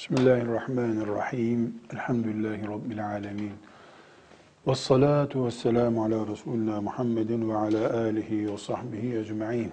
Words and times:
Bismillahirrahmanirrahim. 0.00 1.74
Elhamdülillahi 1.92 2.68
Rabbil 2.68 3.06
alemin. 3.06 3.52
Ve 4.66 4.74
salatu 4.74 5.46
ve 5.46 5.50
selamu 5.50 6.04
ala 6.04 6.26
Resulullah 6.26 6.82
Muhammedin 6.82 7.50
ve 7.50 7.56
ala 7.56 8.00
alihi 8.00 8.52
ve 8.52 8.58
sahbihi 8.58 9.16
ecma'in. 9.18 9.72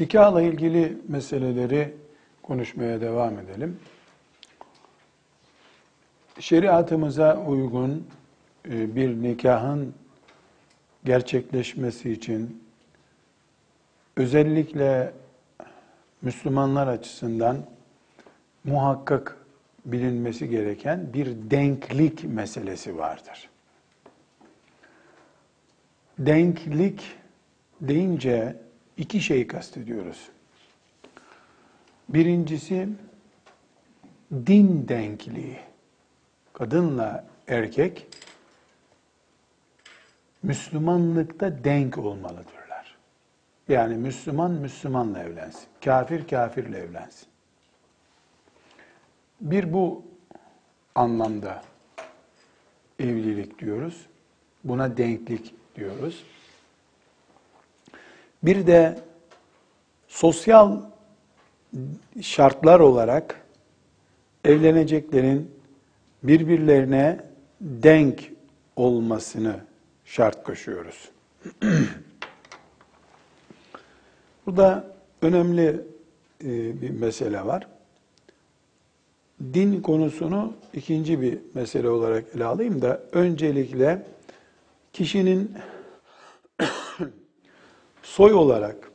Nikahla 0.00 0.42
ilgili 0.42 0.98
meseleleri 1.08 1.94
konuşmaya 2.42 3.00
devam 3.00 3.38
edelim. 3.38 3.80
Şeriatımıza 6.40 7.44
uygun 7.46 8.06
e, 8.70 8.96
bir 8.96 9.22
nikahın 9.22 9.94
gerçekleşmesi 11.04 12.12
için 12.12 12.64
özellikle 14.16 15.12
Müslümanlar 16.22 16.86
açısından 16.86 17.77
muhakkak 18.64 19.36
bilinmesi 19.84 20.48
gereken 20.48 21.12
bir 21.12 21.50
denklik 21.50 22.24
meselesi 22.24 22.98
vardır. 22.98 23.50
Denklik 26.18 27.16
deyince 27.80 28.56
iki 28.96 29.20
şey 29.20 29.46
kastediyoruz. 29.46 30.28
Birincisi 32.08 32.88
din 34.32 34.88
denkliği. 34.88 35.58
Kadınla 36.52 37.24
erkek 37.48 38.06
Müslümanlıkta 40.42 41.64
denk 41.64 41.98
olmalıdırlar. 41.98 42.96
Yani 43.68 43.96
Müslüman 43.96 44.50
Müslümanla 44.50 45.22
evlensin. 45.22 45.66
Kafir 45.84 46.28
kafirle 46.28 46.78
evlensin. 46.78 47.27
Bir 49.40 49.72
bu 49.72 50.02
anlamda 50.94 51.62
evlilik 52.98 53.58
diyoruz. 53.58 54.06
Buna 54.64 54.96
denklik 54.96 55.54
diyoruz. 55.76 56.24
Bir 58.42 58.66
de 58.66 58.98
sosyal 60.08 60.80
şartlar 62.20 62.80
olarak 62.80 63.46
evleneceklerin 64.44 65.50
birbirlerine 66.22 67.20
denk 67.60 68.32
olmasını 68.76 69.60
şart 70.04 70.44
koşuyoruz. 70.44 71.08
Burada 74.46 74.94
önemli 75.22 75.80
e, 76.44 76.82
bir 76.82 76.90
mesele 76.90 77.46
var 77.46 77.66
din 79.40 79.82
konusunu 79.82 80.52
ikinci 80.74 81.20
bir 81.20 81.38
mesele 81.54 81.88
olarak 81.88 82.24
ele 82.36 82.44
alayım 82.44 82.82
da 82.82 83.02
öncelikle 83.12 84.06
kişinin 84.92 85.52
soy 88.02 88.32
olarak, 88.32 88.90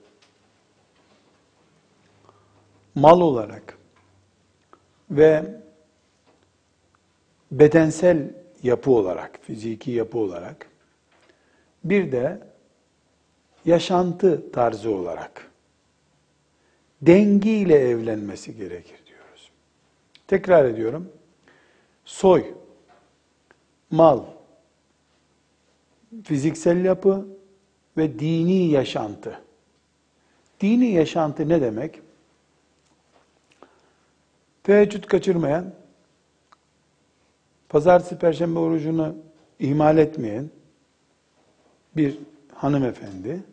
mal 2.95 3.21
olarak 3.21 3.77
ve 5.11 5.43
bedensel 7.51 8.33
yapı 8.63 8.91
olarak, 8.91 9.39
fiziki 9.41 9.91
yapı 9.91 10.17
olarak 10.17 10.67
bir 11.83 12.11
de 12.11 12.39
yaşantı 13.65 14.51
tarzı 14.51 14.91
olarak 14.91 15.51
dengiyle 17.01 17.75
evlenmesi 17.75 18.57
gerekir. 18.57 19.02
Tekrar 20.27 20.65
ediyorum. 20.65 21.09
Soy, 22.05 22.53
mal, 23.91 24.23
fiziksel 26.23 26.85
yapı 26.85 27.25
ve 27.97 28.19
dini 28.19 28.69
yaşantı. 28.69 29.41
Dini 30.61 30.91
yaşantı 30.91 31.49
ne 31.49 31.61
demek? 31.61 32.01
Teheccüd 34.63 35.03
kaçırmayan, 35.03 35.73
pazartesi 37.69 38.17
perşembe 38.17 38.59
orucunu 38.59 39.15
ihmal 39.59 39.97
etmeyen 39.97 40.49
bir 41.97 42.19
hanımefendi, 42.53 43.43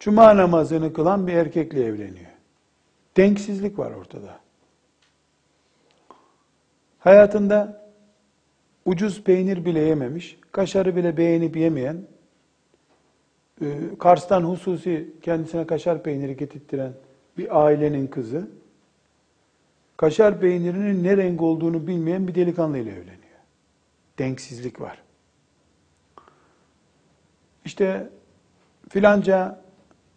cuma 0.00 0.36
namazını 0.36 0.92
kılan 0.92 1.26
bir 1.26 1.32
erkekle 1.32 1.84
evleniyor. 1.84 2.30
Denksizlik 3.16 3.78
var 3.78 3.90
ortada. 3.90 4.41
Hayatında 7.04 7.82
ucuz 8.84 9.24
peynir 9.24 9.64
bile 9.64 9.80
yememiş, 9.80 10.38
kaşarı 10.52 10.96
bile 10.96 11.16
beğenip 11.16 11.56
yemeyen, 11.56 12.02
e, 13.60 13.66
Kars'tan 13.98 14.42
hususi 14.42 15.12
kendisine 15.22 15.66
kaşar 15.66 16.02
peyniri 16.02 16.36
getirttiren 16.36 16.92
bir 17.38 17.64
ailenin 17.64 18.06
kızı, 18.06 18.48
kaşar 19.96 20.40
peynirinin 20.40 21.04
ne 21.04 21.16
renk 21.16 21.42
olduğunu 21.42 21.86
bilmeyen 21.86 22.28
bir 22.28 22.34
delikanlı 22.34 22.78
ile 22.78 22.90
evleniyor. 22.90 23.18
Denksizlik 24.18 24.80
var. 24.80 25.02
İşte 27.64 28.10
filanca 28.88 29.62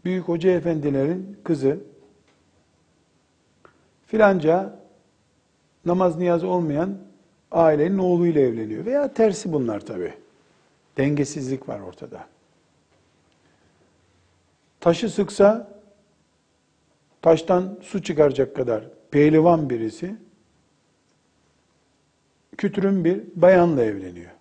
büyük 0.06 0.24
hoca 0.24 0.52
efendilerin 0.52 1.38
kızı, 1.44 1.80
filanca 4.08 4.85
namaz 5.86 6.18
niyazı 6.18 6.48
olmayan 6.48 6.98
ailenin 7.52 7.98
oğluyla 7.98 8.42
evleniyor. 8.42 8.86
Veya 8.86 9.14
tersi 9.14 9.54
bunlar 9.54 9.80
tabi. 9.80 10.14
Dengesizlik 10.98 11.70
var 11.70 11.80
ortada. 11.80 12.28
Taşı 14.80 15.10
sıksa 15.10 15.76
taştan 17.22 17.80
su 17.82 18.04
çıkaracak 18.04 18.56
kadar 18.56 18.84
pehlivan 19.12 19.70
birisi 19.70 20.16
kütürün 22.58 23.06
bir 23.06 23.24
bayanla 23.36 23.84
evleniyor. 23.84 24.32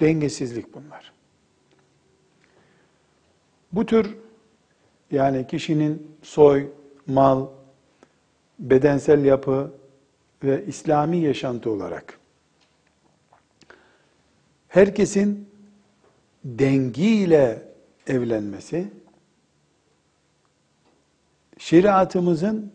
Dengesizlik 0.00 0.74
bunlar. 0.74 1.12
Bu 3.72 3.86
tür 3.86 4.16
yani 5.10 5.46
kişinin 5.46 6.16
soy, 6.22 6.66
mal, 7.06 7.46
bedensel 8.58 9.24
yapı, 9.24 9.72
ve 10.44 10.64
İslami 10.66 11.18
yaşantı 11.18 11.70
olarak 11.70 12.18
herkesin 14.68 15.48
dengiyle 16.44 17.62
evlenmesi 18.06 18.92
şeriatımızın 21.58 22.72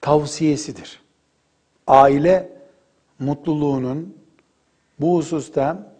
tavsiyesidir. 0.00 1.02
Aile 1.86 2.52
mutluluğunun 3.18 4.16
bu 5.00 5.16
hususta 5.16 5.94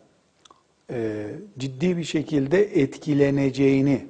e, 0.90 1.26
ciddi 1.58 1.96
bir 1.96 2.04
şekilde 2.04 2.80
etkileneceğini 2.80 4.06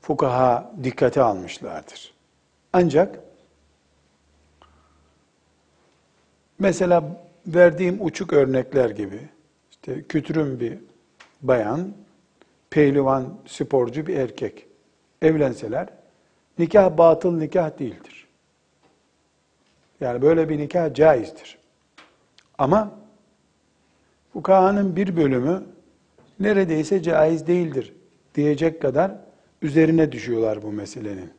fukaha 0.00 0.72
dikkate 0.84 1.22
almışlardır. 1.22 2.14
Ancak 2.72 3.20
Mesela 6.62 7.04
verdiğim 7.46 7.98
uçuk 8.00 8.32
örnekler 8.32 8.90
gibi, 8.90 9.20
işte 9.70 10.02
kütürüm 10.02 10.60
bir 10.60 10.78
bayan, 11.42 11.92
pehlivan, 12.70 13.38
sporcu 13.46 14.06
bir 14.06 14.16
erkek 14.16 14.66
evlenseler, 15.22 15.88
nikah 16.58 16.98
batıl 16.98 17.36
nikah 17.36 17.78
değildir. 17.78 18.28
Yani 20.00 20.22
böyle 20.22 20.48
bir 20.48 20.58
nikah 20.58 20.94
caizdir. 20.94 21.58
Ama 22.58 22.90
fukahanın 24.32 24.96
bir 24.96 25.16
bölümü 25.16 25.64
neredeyse 26.40 27.02
caiz 27.02 27.46
değildir 27.46 27.92
diyecek 28.34 28.82
kadar 28.82 29.12
üzerine 29.62 30.12
düşüyorlar 30.12 30.62
bu 30.62 30.72
meselenin. 30.72 31.30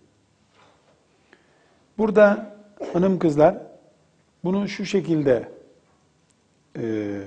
Burada 1.98 2.56
hanım 2.94 3.20
kızlar 3.20 3.73
bunu 4.44 4.68
şu 4.68 4.86
şekilde 4.86 5.50
e, 6.78 7.20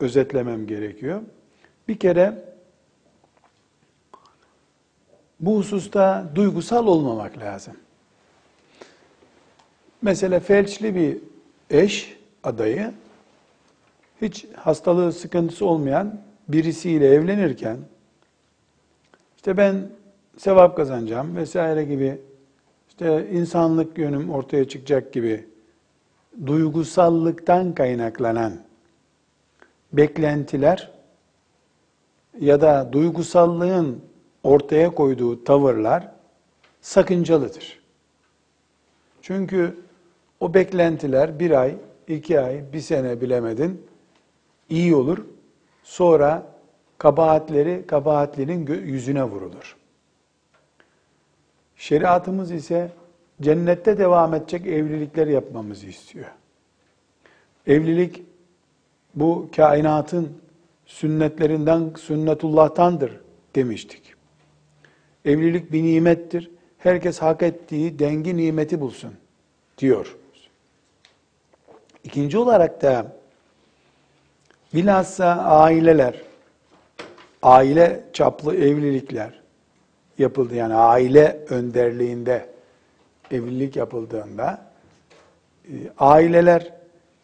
özetlemem 0.00 0.66
gerekiyor. 0.66 1.22
Bir 1.88 1.98
kere 1.98 2.44
bu 5.40 5.56
hususta 5.56 6.30
duygusal 6.34 6.86
olmamak 6.86 7.38
lazım. 7.38 7.76
Mesela 10.02 10.40
felçli 10.40 10.94
bir 10.94 11.18
eş 11.70 12.16
adayı 12.42 12.92
hiç 14.22 14.46
hastalığı 14.56 15.12
sıkıntısı 15.12 15.66
olmayan 15.66 16.20
birisiyle 16.48 17.06
evlenirken 17.08 17.76
işte 19.36 19.56
ben 19.56 19.88
sevap 20.36 20.76
kazanacağım 20.76 21.36
vesaire 21.36 21.84
gibi 21.84 22.18
işte 22.88 23.30
insanlık 23.32 23.98
yönüm 23.98 24.30
ortaya 24.30 24.68
çıkacak 24.68 25.12
gibi 25.12 25.51
duygusallıktan 26.46 27.74
kaynaklanan 27.74 28.52
beklentiler 29.92 30.90
ya 32.40 32.60
da 32.60 32.92
duygusallığın 32.92 34.00
ortaya 34.42 34.94
koyduğu 34.94 35.44
tavırlar 35.44 36.12
sakıncalıdır. 36.80 37.82
Çünkü 39.22 39.76
o 40.40 40.54
beklentiler 40.54 41.38
bir 41.38 41.50
ay, 41.50 41.76
iki 42.08 42.40
ay, 42.40 42.72
bir 42.72 42.80
sene 42.80 43.20
bilemedin 43.20 43.86
iyi 44.68 44.94
olur. 44.94 45.24
Sonra 45.82 46.46
kabahatleri 46.98 47.86
kabahatlinin 47.86 48.66
yüzüne 48.66 49.24
vurulur. 49.24 49.76
Şeriatımız 51.76 52.50
ise 52.50 52.90
cennette 53.42 53.98
devam 53.98 54.34
edecek 54.34 54.66
evlilikler 54.66 55.26
yapmamızı 55.26 55.86
istiyor. 55.86 56.26
Evlilik 57.66 58.22
bu 59.14 59.48
kainatın 59.56 60.32
sünnetlerinden, 60.86 61.92
sünnetullah'tandır 61.98 63.20
demiştik. 63.54 64.14
Evlilik 65.24 65.72
bir 65.72 65.82
nimettir. 65.82 66.50
Herkes 66.78 67.18
hak 67.18 67.42
ettiği 67.42 67.98
dengi 67.98 68.36
nimeti 68.36 68.80
bulsun 68.80 69.14
diyor. 69.78 70.16
İkinci 72.04 72.38
olarak 72.38 72.82
da 72.82 73.16
bilhassa 74.74 75.26
aileler, 75.36 76.22
aile 77.42 78.04
çaplı 78.12 78.56
evlilikler 78.56 79.40
yapıldı. 80.18 80.54
Yani 80.54 80.74
aile 80.74 81.44
önderliğinde 81.48 82.51
evlilik 83.32 83.76
yapıldığında 83.76 84.72
e, 85.64 85.72
aileler 85.98 86.72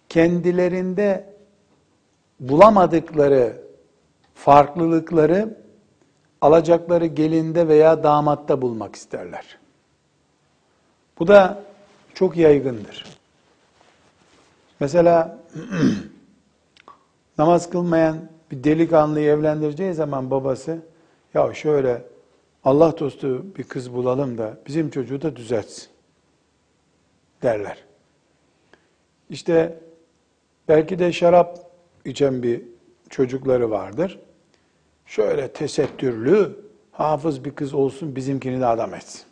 kendilerinde 0.09 1.35
bulamadıkları 2.41 3.57
farklılıkları 4.35 5.57
alacakları 6.41 7.07
gelinde 7.07 7.69
veya 7.69 8.03
damatta 8.03 8.63
bulmak 8.63 8.97
isterler. 8.97 9.59
Bu 11.19 11.29
da 11.29 11.63
çok 12.15 12.37
yaygındır. 12.37 13.07
Mesela 14.81 15.39
namaz 17.39 17.71
kılmayan 17.71 18.19
bir 18.51 18.65
delikanlıyı 18.65 19.29
evlendireceği 19.29 19.95
zaman 19.95 20.31
babası 20.31 20.79
ya 21.35 21.55
şöyle 21.55 22.03
Allah 22.65 22.99
dostu 22.99 23.47
bir 23.57 23.65
kız 23.65 23.93
bulalım 23.93 24.39
da 24.39 24.57
bizim 24.67 24.91
çocuğu 24.91 25.23
da 25.23 25.37
düzeltsin 25.37 25.89
derler. 27.43 27.85
İşte 29.31 29.79
belki 30.69 30.99
de 30.99 31.13
şarap 31.13 31.59
içen 32.05 32.43
bir 32.43 32.63
çocukları 33.11 33.71
vardır. 33.71 34.19
Şöyle 35.07 35.49
tesettürlü, 35.49 36.57
hafız 36.93 37.45
bir 37.45 37.51
kız 37.51 37.75
olsun 37.75 38.17
bizimkini 38.17 38.61
de 38.61 38.67
adam 38.67 38.95
etsin. 38.95 39.23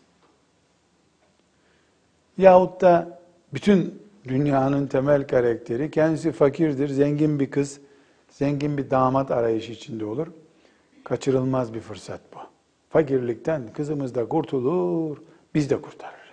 Yahut 2.38 2.80
da 2.80 3.20
bütün 3.54 4.02
dünyanın 4.28 4.86
temel 4.86 5.26
karakteri 5.26 5.90
kendisi 5.90 6.32
fakirdir, 6.32 6.88
zengin 6.88 7.40
bir 7.40 7.50
kız, 7.50 7.80
zengin 8.30 8.78
bir 8.78 8.90
damat 8.90 9.30
arayışı 9.30 9.72
içinde 9.72 10.04
olur. 10.04 10.26
Kaçırılmaz 11.04 11.74
bir 11.74 11.80
fırsat 11.80 12.20
bu. 12.34 12.38
Fakirlikten 12.90 13.72
kızımız 13.72 14.14
da 14.14 14.28
kurtulur, 14.28 15.16
biz 15.54 15.70
de 15.70 15.80
kurtarırız. 15.80 16.25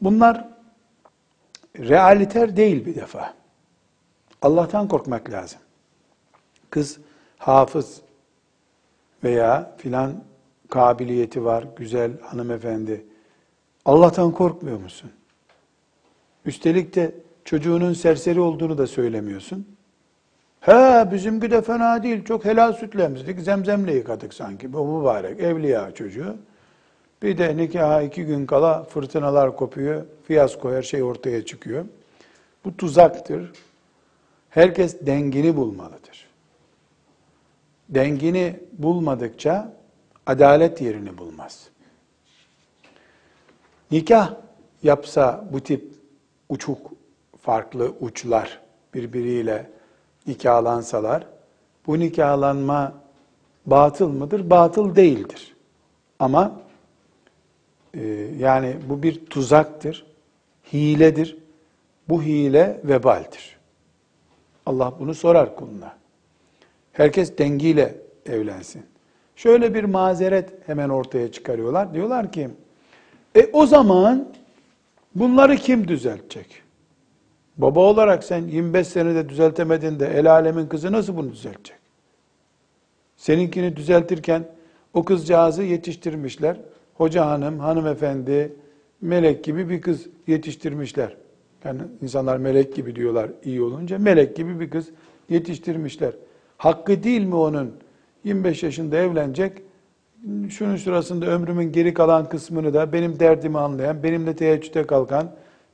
Bunlar 0.00 0.48
realiter 1.78 2.56
değil 2.56 2.86
bir 2.86 2.94
defa. 2.94 3.34
Allah'tan 4.42 4.88
korkmak 4.88 5.30
lazım. 5.30 5.60
Kız 6.70 6.98
hafız 7.38 8.00
veya 9.24 9.76
filan 9.78 10.14
kabiliyeti 10.68 11.44
var, 11.44 11.64
güzel 11.76 12.20
hanımefendi. 12.20 13.04
Allah'tan 13.84 14.32
korkmuyor 14.32 14.78
musun? 14.78 15.10
Üstelik 16.44 16.94
de 16.94 17.14
çocuğunun 17.44 17.92
serseri 17.92 18.40
olduğunu 18.40 18.78
da 18.78 18.86
söylemiyorsun. 18.86 19.66
He 20.60 21.08
bizimki 21.12 21.50
de 21.50 21.62
fena 21.62 22.02
değil. 22.02 22.24
Çok 22.24 22.44
helal 22.44 22.72
sütle 22.72 23.02
emzirdik. 23.04 23.40
Zemzemle 23.40 23.94
yıkadık 23.94 24.34
sanki. 24.34 24.72
Bu 24.72 24.98
mübarek 24.98 25.40
evliya 25.40 25.94
çocuğu. 25.94 26.36
Bir 27.22 27.38
de 27.38 27.56
nikaha 27.56 28.02
iki 28.02 28.24
gün 28.24 28.46
kala 28.46 28.84
fırtınalar 28.84 29.56
kopuyor. 29.56 30.04
Fiyasko 30.24 30.72
her 30.72 30.82
şey 30.82 31.02
ortaya 31.02 31.46
çıkıyor. 31.46 31.84
Bu 32.64 32.76
tuzaktır. 32.76 33.52
Herkes 34.50 35.06
dengini 35.06 35.56
bulmalıdır. 35.56 36.28
Dengini 37.88 38.60
bulmadıkça 38.72 39.72
adalet 40.26 40.80
yerini 40.80 41.18
bulmaz. 41.18 41.68
Nikah 43.90 44.34
yapsa 44.82 45.44
bu 45.52 45.60
tip 45.60 45.84
uçuk 46.48 46.90
farklı 47.40 47.92
uçlar 48.00 48.60
birbiriyle 48.94 49.70
nikahlansalar 50.26 51.26
bu 51.86 51.98
nikahlanma 51.98 52.94
batıl 53.66 54.08
mıdır? 54.08 54.50
Batıl 54.50 54.96
değildir. 54.96 55.56
Ama 56.18 56.60
yani 58.38 58.76
bu 58.88 59.02
bir 59.02 59.26
tuzaktır, 59.26 60.06
hiledir. 60.72 61.36
Bu 62.08 62.22
hile 62.22 62.80
vebaldir. 62.84 63.58
Allah 64.66 64.94
bunu 65.00 65.14
sorar 65.14 65.56
kuluna. 65.56 65.96
Herkes 66.92 67.38
dengiyle 67.38 67.94
evlensin. 68.26 68.82
Şöyle 69.36 69.74
bir 69.74 69.84
mazeret 69.84 70.50
hemen 70.66 70.88
ortaya 70.88 71.32
çıkarıyorlar. 71.32 71.94
Diyorlar 71.94 72.32
ki, 72.32 72.48
e 73.36 73.48
o 73.52 73.66
zaman 73.66 74.28
bunları 75.14 75.56
kim 75.56 75.88
düzeltecek? 75.88 76.62
Baba 77.56 77.80
olarak 77.80 78.24
sen 78.24 78.46
25 78.46 78.86
senede 78.86 79.28
düzeltemedin 79.28 80.00
de 80.00 80.06
el 80.06 80.30
alemin 80.32 80.66
kızı 80.66 80.92
nasıl 80.92 81.16
bunu 81.16 81.32
düzeltecek? 81.32 81.76
Seninkini 83.16 83.76
düzeltirken 83.76 84.44
o 84.94 85.04
kızcağızı 85.04 85.62
yetiştirmişler. 85.62 86.56
Hoca 86.98 87.26
hanım, 87.26 87.58
hanımefendi, 87.58 88.52
melek 89.00 89.44
gibi 89.44 89.68
bir 89.68 89.80
kız 89.80 90.06
yetiştirmişler. 90.26 91.16
Yani 91.64 91.80
insanlar 92.02 92.36
melek 92.36 92.74
gibi 92.74 92.96
diyorlar 92.96 93.30
iyi 93.44 93.62
olunca. 93.62 93.98
Melek 93.98 94.36
gibi 94.36 94.60
bir 94.60 94.70
kız 94.70 94.88
yetiştirmişler. 95.28 96.12
Hakkı 96.56 97.02
değil 97.02 97.22
mi 97.22 97.34
onun? 97.34 97.72
25 98.24 98.62
yaşında 98.62 98.96
evlenecek. 98.96 99.52
Şunun 100.48 100.76
sırasında 100.76 101.26
ömrümün 101.26 101.72
geri 101.72 101.94
kalan 101.94 102.28
kısmını 102.28 102.74
da 102.74 102.92
benim 102.92 103.20
derdimi 103.20 103.58
anlayan, 103.58 104.02
benimle 104.02 104.36
teheccüde 104.36 104.86
kalkan, 104.86 105.30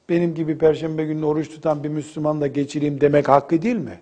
benim 0.08 0.34
gibi 0.34 0.58
perşembe 0.58 1.04
günü 1.04 1.24
oruç 1.24 1.48
tutan 1.48 1.84
bir 1.84 1.88
Müslümanla 1.88 2.46
geçireyim 2.46 3.00
demek 3.00 3.28
hakkı 3.28 3.62
değil 3.62 3.76
mi? 3.76 4.00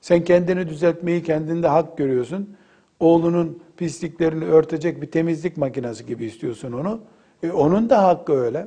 Sen 0.00 0.24
kendini 0.24 0.68
düzeltmeyi 0.68 1.22
kendinde 1.22 1.68
hak 1.68 1.98
görüyorsun. 1.98 2.56
Oğlunun 3.00 3.62
pisliklerini 3.80 4.44
örtecek 4.44 5.02
bir 5.02 5.10
temizlik 5.10 5.56
makinesi 5.56 6.06
gibi 6.06 6.24
istiyorsun 6.24 6.72
onu. 6.72 7.00
E 7.42 7.50
onun 7.50 7.90
da 7.90 8.02
hakkı 8.02 8.32
öyle. 8.32 8.66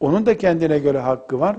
Onun 0.00 0.26
da 0.26 0.36
kendine 0.36 0.78
göre 0.78 0.98
hakkı 0.98 1.40
var. 1.40 1.56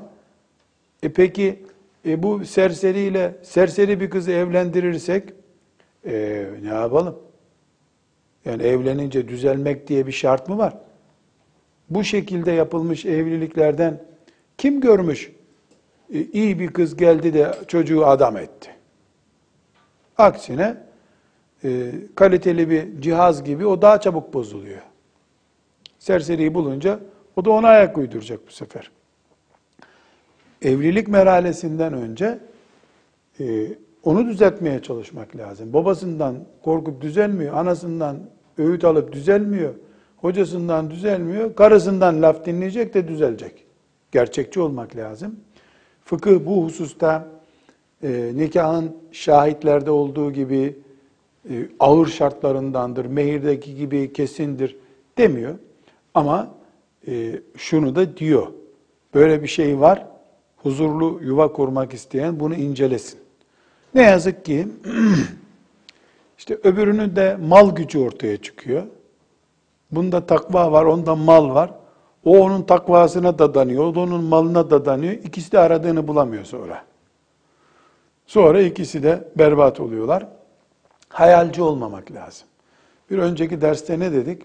E 1.04 1.10
peki 1.10 1.64
e 2.06 2.24
bu 2.24 2.46
serseriyle 2.46 3.36
serseri 3.44 4.00
bir 4.00 4.10
kızı 4.10 4.32
evlendirirsek 4.32 5.34
e, 6.06 6.46
ne 6.62 6.68
yapalım? 6.68 7.20
Yani 8.46 8.64
evlenince 8.64 9.28
düzelmek 9.28 9.88
diye 9.88 10.08
bir 10.08 10.12
şart 10.12 10.50
mı 10.50 10.58
var? 10.58 10.78
Bu 11.90 12.04
şekilde 12.04 12.52
yapılmış 12.52 13.06
evliliklerden 13.06 14.04
kim 14.58 14.82
görmüş? 14.82 15.32
E, 16.14 16.22
iyi 16.22 16.60
bir 16.60 16.68
kız 16.68 16.98
geldi 16.98 17.34
de 17.34 17.52
çocuğu 17.68 18.06
adam 18.06 18.38
etti. 18.38 18.70
Aksine 20.18 20.91
e, 21.64 21.92
kaliteli 22.16 22.70
bir 22.70 23.02
cihaz 23.02 23.44
gibi 23.44 23.66
o 23.66 23.82
daha 23.82 24.02
çabuk 24.02 24.34
bozuluyor. 24.34 24.82
Serseriyi 26.00 26.54
bulunca 26.54 27.00
o 27.36 27.46
da 27.46 27.52
ona 27.52 27.68
ayak 27.68 27.98
uyduracak 27.98 28.40
bu 28.48 28.52
sefer. 28.52 28.92
Evlilik 30.62 31.08
merhalesinden 31.08 31.94
önce 31.94 32.40
e, 33.40 33.68
onu 34.04 34.28
düzeltmeye 34.28 34.82
çalışmak 34.82 35.36
lazım. 35.36 35.74
Babasından 35.74 36.36
korkup 36.64 37.02
düzelmiyor, 37.02 37.54
anasından 37.54 38.20
öğüt 38.58 38.84
alıp 38.84 39.14
düzelmiyor, 39.14 39.74
hocasından 40.18 40.92
düzelmiyor, 40.92 41.56
karısından 41.56 42.22
laf 42.22 42.46
dinleyecek 42.46 42.94
de 42.94 43.08
düzelecek. 43.08 43.66
Gerçekçi 44.12 44.60
olmak 44.60 44.96
lazım. 44.96 45.36
Fıkıh 46.06 46.46
bu 46.46 46.64
hususta 46.64 47.28
e, 48.04 48.32
nikahın 48.36 48.98
şahitlerde 49.12 49.92
olduğu 49.92 50.32
gibi 50.32 50.80
e, 51.50 51.70
ağır 51.80 52.08
şartlarındandır, 52.08 53.06
mehirdeki 53.06 53.76
gibi 53.76 54.14
kesindir 54.14 54.78
demiyor. 55.18 55.56
Ama 56.14 56.52
e, 57.08 57.42
şunu 57.58 57.96
da 57.96 58.18
diyor. 58.18 58.48
Böyle 59.14 59.44
bir 59.44 59.48
şey 59.48 59.80
var. 59.80 60.06
Huzurlu 60.58 61.20
yuva 61.24 61.54
kurmak 61.54 61.94
isteyen 61.94 62.40
bunu 62.40 62.56
incelesin. 62.56 63.20
Ne 63.96 64.02
yazık 64.02 64.46
ki 64.46 64.68
işte 66.38 66.58
öbürünün 66.64 67.16
de 67.16 67.38
mal 67.48 67.76
gücü 67.76 68.00
ortaya 68.00 68.38
çıkıyor. 68.38 68.84
Bunda 69.92 70.26
takva 70.26 70.72
var, 70.72 70.86
onda 70.86 71.16
mal 71.16 71.54
var. 71.54 71.72
O 72.26 72.40
onun 72.40 72.62
takvasına 72.62 73.40
dadanıyor, 73.40 73.84
o 73.84 73.96
da 73.96 74.00
onun 74.00 74.24
malına 74.24 74.70
dadanıyor. 74.70 75.14
İkisi 75.14 75.52
de 75.52 75.60
aradığını 75.60 76.08
bulamıyor 76.08 76.46
sonra. 76.46 76.84
Sonra 78.26 78.62
ikisi 78.62 79.04
de 79.04 79.28
berbat 79.36 79.80
oluyorlar. 79.80 80.28
Hayalci 81.14 81.62
olmamak 81.62 82.12
lazım. 82.12 82.48
Bir 83.12 83.18
önceki 83.18 83.62
derste 83.62 84.00
ne 84.00 84.12
dedik? 84.12 84.42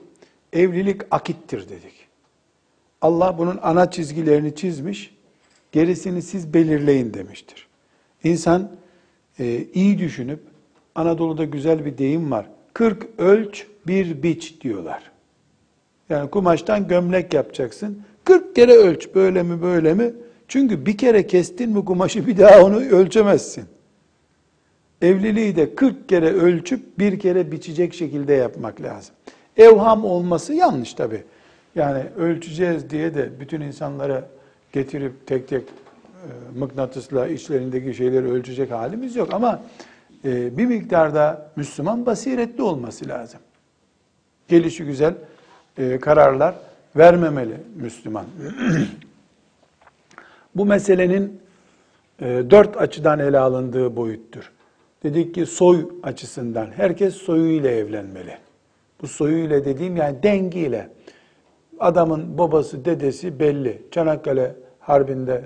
Evlilik 0.52 1.02
akittir 1.11 1.68
dedik. 1.68 2.06
Allah 3.00 3.38
bunun 3.38 3.58
ana 3.62 3.90
çizgilerini 3.90 4.54
çizmiş, 4.54 5.14
gerisini 5.73 6.23
siz 6.23 6.54
belirleyin 6.54 7.14
demiştir. 7.14 7.66
İnsan 8.25 8.70
e, 9.38 9.64
iyi 9.75 9.99
düşünüp, 9.99 10.40
Anadolu'da 10.94 11.44
güzel 11.44 11.85
bir 11.85 11.99
deyim 11.99 12.30
var. 12.30 12.46
40 12.75 13.06
ölç 13.18 13.66
bir 13.87 14.23
biç 14.23 14.61
diyorlar. 14.61 15.11
Yani 16.08 16.30
kumaştan 16.30 16.88
gömlek 16.88 17.35
yapacaksın. 17.35 18.02
40 18.25 18.56
kere 18.56 18.73
ölç 18.73 19.14
böyle 19.14 19.42
mi 19.42 19.62
böyle 19.62 19.94
mi? 19.94 20.12
Çünkü 20.49 20.87
bir 20.87 20.99
kere 20.99 21.26
kestin 21.26 21.70
mi 21.70 21.85
kumaşı 21.85 22.26
bir 22.26 22.38
daha 22.38 22.62
onu 22.62 22.76
ölçemezsin. 22.76 23.64
Evliliği 25.03 25.57
de 25.57 25.75
40 25.75 26.09
kere 26.09 26.33
ölçüp 26.33 26.99
bir 26.99 27.19
kere 27.19 27.53
biçecek 27.53 27.95
şekilde 27.95 28.33
yapmak 28.33 28.81
lazım. 28.81 29.15
Evham 29.57 30.05
olması 30.05 30.55
yanlış 30.55 30.95
tabi. 30.95 31.25
Yani 31.75 32.03
ölçeceğiz 32.17 32.91
diye 32.91 33.15
de 33.15 33.41
bütün 33.41 33.61
insanları 33.61 34.25
getirip 34.73 35.26
tek 35.26 35.49
tek 35.49 35.62
e, 35.62 36.59
mıknatısla 36.59 37.26
içlerindeki 37.26 37.95
şeyleri 37.95 38.26
ölçecek 38.26 38.71
halimiz 38.71 39.17
yok. 39.17 39.35
Ama 39.35 39.62
e, 40.25 40.59
bir 40.59 40.67
miktarda 40.67 41.50
Müslüman 41.57 42.07
basiretli 42.07 42.62
olması 42.62 43.09
lazım. 43.09 43.41
Gelişi 44.49 44.85
güzel 44.85 45.15
e, 45.79 45.99
kararlar 45.99 46.55
vermemeli 46.97 47.57
Müslüman. 47.76 48.26
Bu 50.55 50.67
meselenin 50.67 51.41
dört 52.21 52.76
açıdan 52.76 53.19
ele 53.19 53.38
alındığı 53.38 53.97
boyuttur. 53.97 54.53
Dedik 55.07 55.35
ki 55.35 55.47
soy 55.47 55.89
açısından 56.03 56.67
herkes 56.77 57.15
soyuyla 57.15 57.71
evlenmeli. 57.71 58.39
Bu 59.03 59.07
soyuyla 59.07 59.65
dediğim 59.65 59.97
yani 59.97 60.23
dengiyle. 60.23 60.89
Adamın 61.79 62.39
babası, 62.39 62.85
dedesi 62.85 63.41
belli. 63.41 63.83
Çanakkale 63.91 64.55
Harbi'nde 64.81 65.45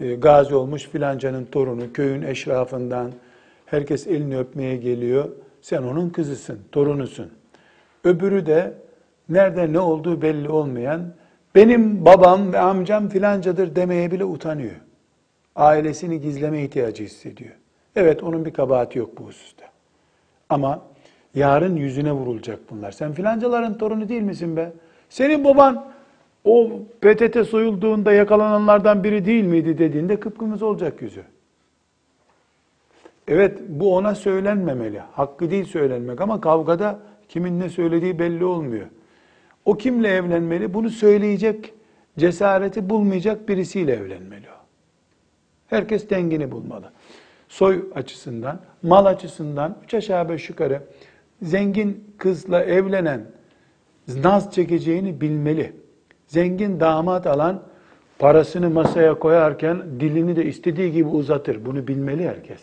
e, 0.00 0.14
gazi 0.14 0.54
olmuş 0.54 0.88
filancanın 0.88 1.44
torunu, 1.44 1.92
köyün 1.92 2.22
eşrafından 2.22 3.12
herkes 3.66 4.06
elini 4.06 4.38
öpmeye 4.38 4.76
geliyor. 4.76 5.28
Sen 5.62 5.82
onun 5.82 6.10
kızısın, 6.10 6.58
torunusun. 6.72 7.30
Öbürü 8.04 8.46
de 8.46 8.74
nerede 9.28 9.72
ne 9.72 9.78
olduğu 9.80 10.22
belli 10.22 10.48
olmayan, 10.48 11.14
benim 11.54 12.04
babam 12.04 12.52
ve 12.52 12.58
amcam 12.58 13.08
filancadır 13.08 13.76
demeye 13.76 14.10
bile 14.10 14.24
utanıyor. 14.24 14.80
Ailesini 15.56 16.20
gizleme 16.20 16.62
ihtiyacı 16.62 17.04
hissediyor. 17.04 17.54
Evet 17.96 18.22
onun 18.22 18.44
bir 18.44 18.52
kabahati 18.52 18.98
yok 18.98 19.18
bu 19.18 19.24
hususta. 19.24 19.64
Ama 20.48 20.82
yarın 21.34 21.76
yüzüne 21.76 22.12
vurulacak 22.12 22.58
bunlar. 22.70 22.92
Sen 22.92 23.12
filancaların 23.12 23.78
torunu 23.78 24.08
değil 24.08 24.22
misin 24.22 24.56
be? 24.56 24.72
Senin 25.08 25.44
baban 25.44 25.92
o 26.44 26.70
PTT 27.00 27.46
soyulduğunda 27.46 28.12
yakalananlardan 28.12 29.04
biri 29.04 29.24
değil 29.24 29.44
miydi 29.44 29.78
dediğinde 29.78 30.20
kıpkırmızı 30.20 30.66
olacak 30.66 31.02
yüzü. 31.02 31.22
Evet 33.28 33.58
bu 33.68 33.96
ona 33.96 34.14
söylenmemeli. 34.14 34.98
Hakkı 35.12 35.50
değil 35.50 35.64
söylenmek 35.64 36.20
ama 36.20 36.40
kavgada 36.40 36.98
kimin 37.28 37.60
ne 37.60 37.68
söylediği 37.68 38.18
belli 38.18 38.44
olmuyor. 38.44 38.86
O 39.64 39.76
kimle 39.76 40.08
evlenmeli? 40.08 40.74
Bunu 40.74 40.90
söyleyecek 40.90 41.74
cesareti 42.18 42.90
bulmayacak 42.90 43.48
birisiyle 43.48 43.92
evlenmeli 43.92 44.46
o. 44.50 44.58
Herkes 45.66 46.10
dengini 46.10 46.50
bulmalı. 46.50 46.92
Soy 47.48 47.84
açısından, 47.94 48.60
mal 48.82 49.06
açısından 49.06 49.76
üç 49.84 49.94
aşağı 49.94 50.28
beş 50.28 50.48
yukarı 50.48 50.82
zengin 51.42 52.14
kızla 52.18 52.64
evlenen 52.64 53.20
naz 54.22 54.54
çekeceğini 54.54 55.20
bilmeli. 55.20 55.72
Zengin 56.26 56.80
damat 56.80 57.26
alan 57.26 57.62
parasını 58.18 58.70
masaya 58.70 59.18
koyarken 59.18 59.82
dilini 60.00 60.36
de 60.36 60.44
istediği 60.44 60.92
gibi 60.92 61.08
uzatır. 61.08 61.66
Bunu 61.66 61.88
bilmeli 61.88 62.28
herkes. 62.28 62.60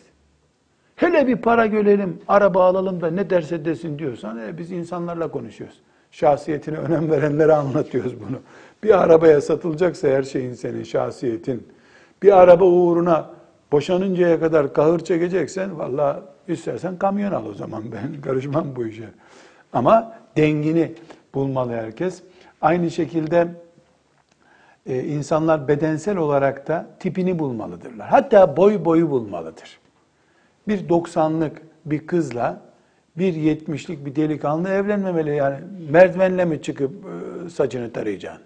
Hele 0.95 1.27
bir 1.27 1.35
para 1.35 1.65
görelim, 1.65 2.19
araba 2.27 2.65
alalım 2.65 3.01
da 3.01 3.11
ne 3.11 3.29
derse 3.29 3.65
desin 3.65 3.99
diyorsan 3.99 4.39
e, 4.39 4.57
biz 4.57 4.71
insanlarla 4.71 5.27
konuşuyoruz. 5.27 5.79
Şahsiyetine 6.11 6.77
önem 6.77 7.11
verenlere 7.11 7.53
anlatıyoruz 7.53 8.13
bunu. 8.19 8.37
Bir 8.83 9.03
arabaya 9.03 9.41
satılacaksa 9.41 10.07
her 10.07 10.23
şeyin 10.23 10.53
senin 10.53 10.83
şahsiyetin. 10.83 11.67
Bir 12.23 12.41
araba 12.41 12.65
uğruna 12.65 13.29
boşanıncaya 13.71 14.39
kadar 14.39 14.73
kahır 14.73 14.99
çekeceksen 14.99 15.79
valla 15.79 16.23
istersen 16.47 16.97
kamyon 16.97 17.31
al 17.31 17.45
o 17.45 17.53
zaman 17.53 17.83
ben 17.91 18.21
karışmam 18.21 18.75
bu 18.75 18.85
işe. 18.85 19.09
Ama 19.73 20.13
dengini 20.37 20.93
bulmalı 21.33 21.71
herkes. 21.71 22.23
Aynı 22.61 22.91
şekilde 22.91 23.47
e, 24.85 25.03
insanlar 25.03 25.67
bedensel 25.67 26.17
olarak 26.17 26.67
da 26.67 26.87
tipini 26.99 27.39
bulmalıdırlar. 27.39 28.07
Hatta 28.07 28.57
boy 28.57 28.85
boyu 28.85 29.09
bulmalıdır. 29.09 29.79
Bir 30.67 30.89
90'lık 30.89 31.61
bir 31.85 32.07
kızla 32.07 32.61
bir 33.17 33.33
70'lik 33.33 34.05
bir 34.05 34.15
delikanlı 34.15 34.69
evlenmemeli. 34.69 35.35
Yani 35.35 35.57
merdivenle 35.89 36.45
mi 36.45 36.61
çıkıp 36.61 36.91
e, 37.45 37.49
saçını 37.49 37.93
tarayacaksın? 37.93 38.43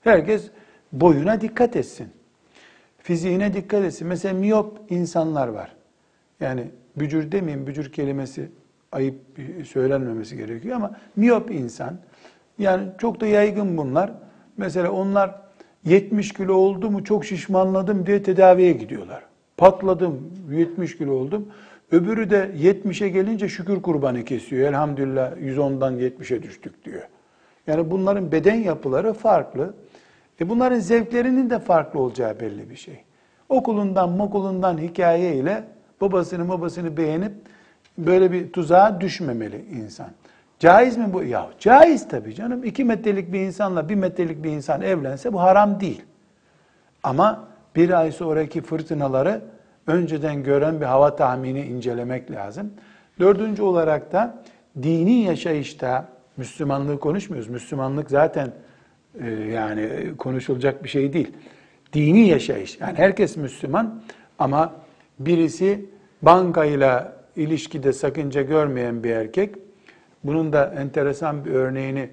Herkes 0.00 0.50
boyuna 0.92 1.40
dikkat 1.40 1.76
etsin. 1.76 2.08
Fiziğine 3.10 3.54
dikkat 3.54 3.84
etsin. 3.84 4.08
Mesela 4.08 4.34
miyop 4.34 4.78
insanlar 4.88 5.48
var. 5.48 5.72
Yani 6.40 6.64
bücür 6.96 7.32
demeyeyim, 7.32 7.66
bücür 7.66 7.92
kelimesi 7.92 8.48
ayıp 8.92 9.14
söylenmemesi 9.68 10.36
gerekiyor 10.36 10.76
ama 10.76 10.96
miyop 11.16 11.50
insan. 11.50 11.98
Yani 12.58 12.88
çok 12.98 13.20
da 13.20 13.26
yaygın 13.26 13.76
bunlar. 13.76 14.12
Mesela 14.56 14.90
onlar 14.90 15.40
70 15.84 16.32
kilo 16.32 16.54
oldu 16.54 16.90
mu 16.90 17.04
çok 17.04 17.24
şişmanladım 17.24 18.06
diye 18.06 18.22
tedaviye 18.22 18.72
gidiyorlar. 18.72 19.22
Patladım, 19.56 20.32
70 20.50 20.98
kilo 20.98 21.12
oldum. 21.12 21.48
Öbürü 21.92 22.30
de 22.30 22.50
70'e 22.58 23.08
gelince 23.08 23.48
şükür 23.48 23.82
kurbanı 23.82 24.24
kesiyor. 24.24 24.68
Elhamdülillah 24.68 25.32
110'dan 25.36 25.98
70'e 25.98 26.42
düştük 26.42 26.84
diyor. 26.84 27.02
Yani 27.66 27.90
bunların 27.90 28.32
beden 28.32 28.56
yapıları 28.56 29.12
farklı. 29.12 29.74
E 30.40 30.48
bunların 30.48 30.78
zevklerinin 30.78 31.50
de 31.50 31.58
farklı 31.58 32.00
olacağı 32.00 32.40
belli 32.40 32.70
bir 32.70 32.76
şey. 32.76 33.04
Okulundan 33.48 34.10
mokulundan 34.10 34.78
hikaye 34.78 35.34
ile 35.34 35.64
babasını 36.00 36.48
babasını 36.48 36.96
beğenip 36.96 37.32
böyle 37.98 38.32
bir 38.32 38.52
tuzağa 38.52 39.00
düşmemeli 39.00 39.64
insan. 39.72 40.08
Caiz 40.58 40.96
mi 40.96 41.12
bu? 41.12 41.22
Ya 41.22 41.50
caiz 41.58 42.08
tabii 42.08 42.34
canım. 42.34 42.64
İki 42.64 42.84
metrelik 42.84 43.32
bir 43.32 43.40
insanla 43.40 43.88
bir 43.88 43.94
metrelik 43.94 44.44
bir 44.44 44.50
insan 44.50 44.82
evlense 44.82 45.32
bu 45.32 45.40
haram 45.40 45.80
değil. 45.80 46.02
Ama 47.02 47.48
bir 47.76 47.90
ay 48.00 48.12
sonraki 48.12 48.62
fırtınaları 48.62 49.42
önceden 49.86 50.42
gören 50.42 50.80
bir 50.80 50.86
hava 50.86 51.16
tahmini 51.16 51.60
incelemek 51.60 52.30
lazım. 52.30 52.70
Dördüncü 53.18 53.62
olarak 53.62 54.12
da 54.12 54.34
dini 54.82 55.22
yaşayışta 55.22 56.08
Müslümanlığı 56.36 57.00
konuşmuyoruz. 57.00 57.48
Müslümanlık 57.48 58.10
zaten 58.10 58.52
yani 59.52 59.88
konuşulacak 60.18 60.84
bir 60.84 60.88
şey 60.88 61.12
değil. 61.12 61.32
Dini 61.92 62.28
yaşayış. 62.28 62.80
Yani 62.80 62.98
herkes 62.98 63.36
Müslüman 63.36 64.02
ama 64.38 64.72
birisi 65.18 65.86
bankayla 66.22 67.16
ilişkide 67.36 67.92
sakınca 67.92 68.42
görmeyen 68.42 69.04
bir 69.04 69.10
erkek. 69.10 69.54
Bunun 70.24 70.52
da 70.52 70.74
enteresan 70.78 71.44
bir 71.44 71.50
örneğini 71.50 72.10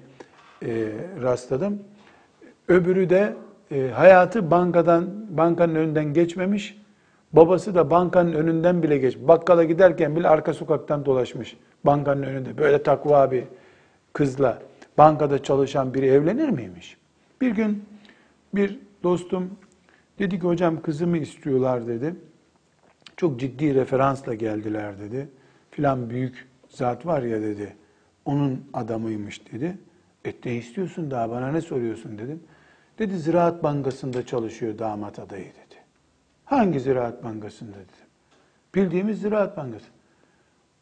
e, 0.62 0.88
rastladım. 1.22 1.78
Öbürü 2.68 3.10
de 3.10 3.34
e, 3.70 3.88
hayatı 3.88 4.50
bankadan 4.50 5.26
bankanın 5.36 5.74
önünden 5.74 6.12
geçmemiş. 6.12 6.78
Babası 7.32 7.74
da 7.74 7.90
bankanın 7.90 8.32
önünden 8.32 8.82
bile 8.82 8.98
geç. 8.98 9.16
Bakkala 9.18 9.64
giderken 9.64 10.16
bile 10.16 10.28
arka 10.28 10.54
sokaktan 10.54 11.04
dolaşmış. 11.04 11.56
Bankanın 11.84 12.22
önünde. 12.22 12.58
Böyle 12.58 12.82
takva 12.82 13.30
bir 13.30 13.44
kızla 14.12 14.58
bankada 14.98 15.42
çalışan 15.42 15.94
biri 15.94 16.06
evlenir 16.06 16.48
miymiş? 16.48 16.96
Bir 17.40 17.50
gün 17.50 17.84
bir 18.54 18.78
dostum 19.02 19.50
dedi 20.18 20.40
ki 20.40 20.46
hocam 20.46 20.82
kızımı 20.82 21.18
istiyorlar 21.18 21.86
dedi. 21.86 22.14
Çok 23.16 23.40
ciddi 23.40 23.74
referansla 23.74 24.34
geldiler 24.34 25.00
dedi. 25.00 25.28
Filan 25.70 26.10
büyük 26.10 26.48
zat 26.68 27.06
var 27.06 27.22
ya 27.22 27.42
dedi. 27.42 27.76
Onun 28.24 28.64
adamıymış 28.72 29.52
dedi. 29.52 29.78
E 30.24 30.34
ne 30.44 30.56
istiyorsun 30.56 31.10
daha 31.10 31.30
bana 31.30 31.52
ne 31.52 31.60
soruyorsun 31.60 32.18
dedim. 32.18 32.42
Dedi 32.98 33.18
Ziraat 33.18 33.62
Bankası'nda 33.62 34.26
çalışıyor 34.26 34.78
damat 34.78 35.18
adayı 35.18 35.44
dedi. 35.44 35.78
Hangi 36.44 36.80
Ziraat 36.80 37.24
Bankası'nda 37.24 37.74
dedim. 37.74 38.08
Bildiğimiz 38.74 39.20
Ziraat 39.20 39.56
Bankası. 39.56 39.86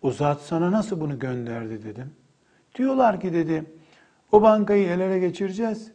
O 0.02 0.10
zat 0.10 0.40
sana 0.40 0.72
nasıl 0.72 1.00
bunu 1.00 1.18
gönderdi 1.18 1.84
dedim. 1.84 2.10
Diyorlar 2.74 3.20
ki 3.20 3.32
dedi 3.32 3.64
o 4.36 4.42
bankayı 4.42 4.88
el 4.88 5.00
ele 5.00 5.18
geçireceğiz 5.18 5.92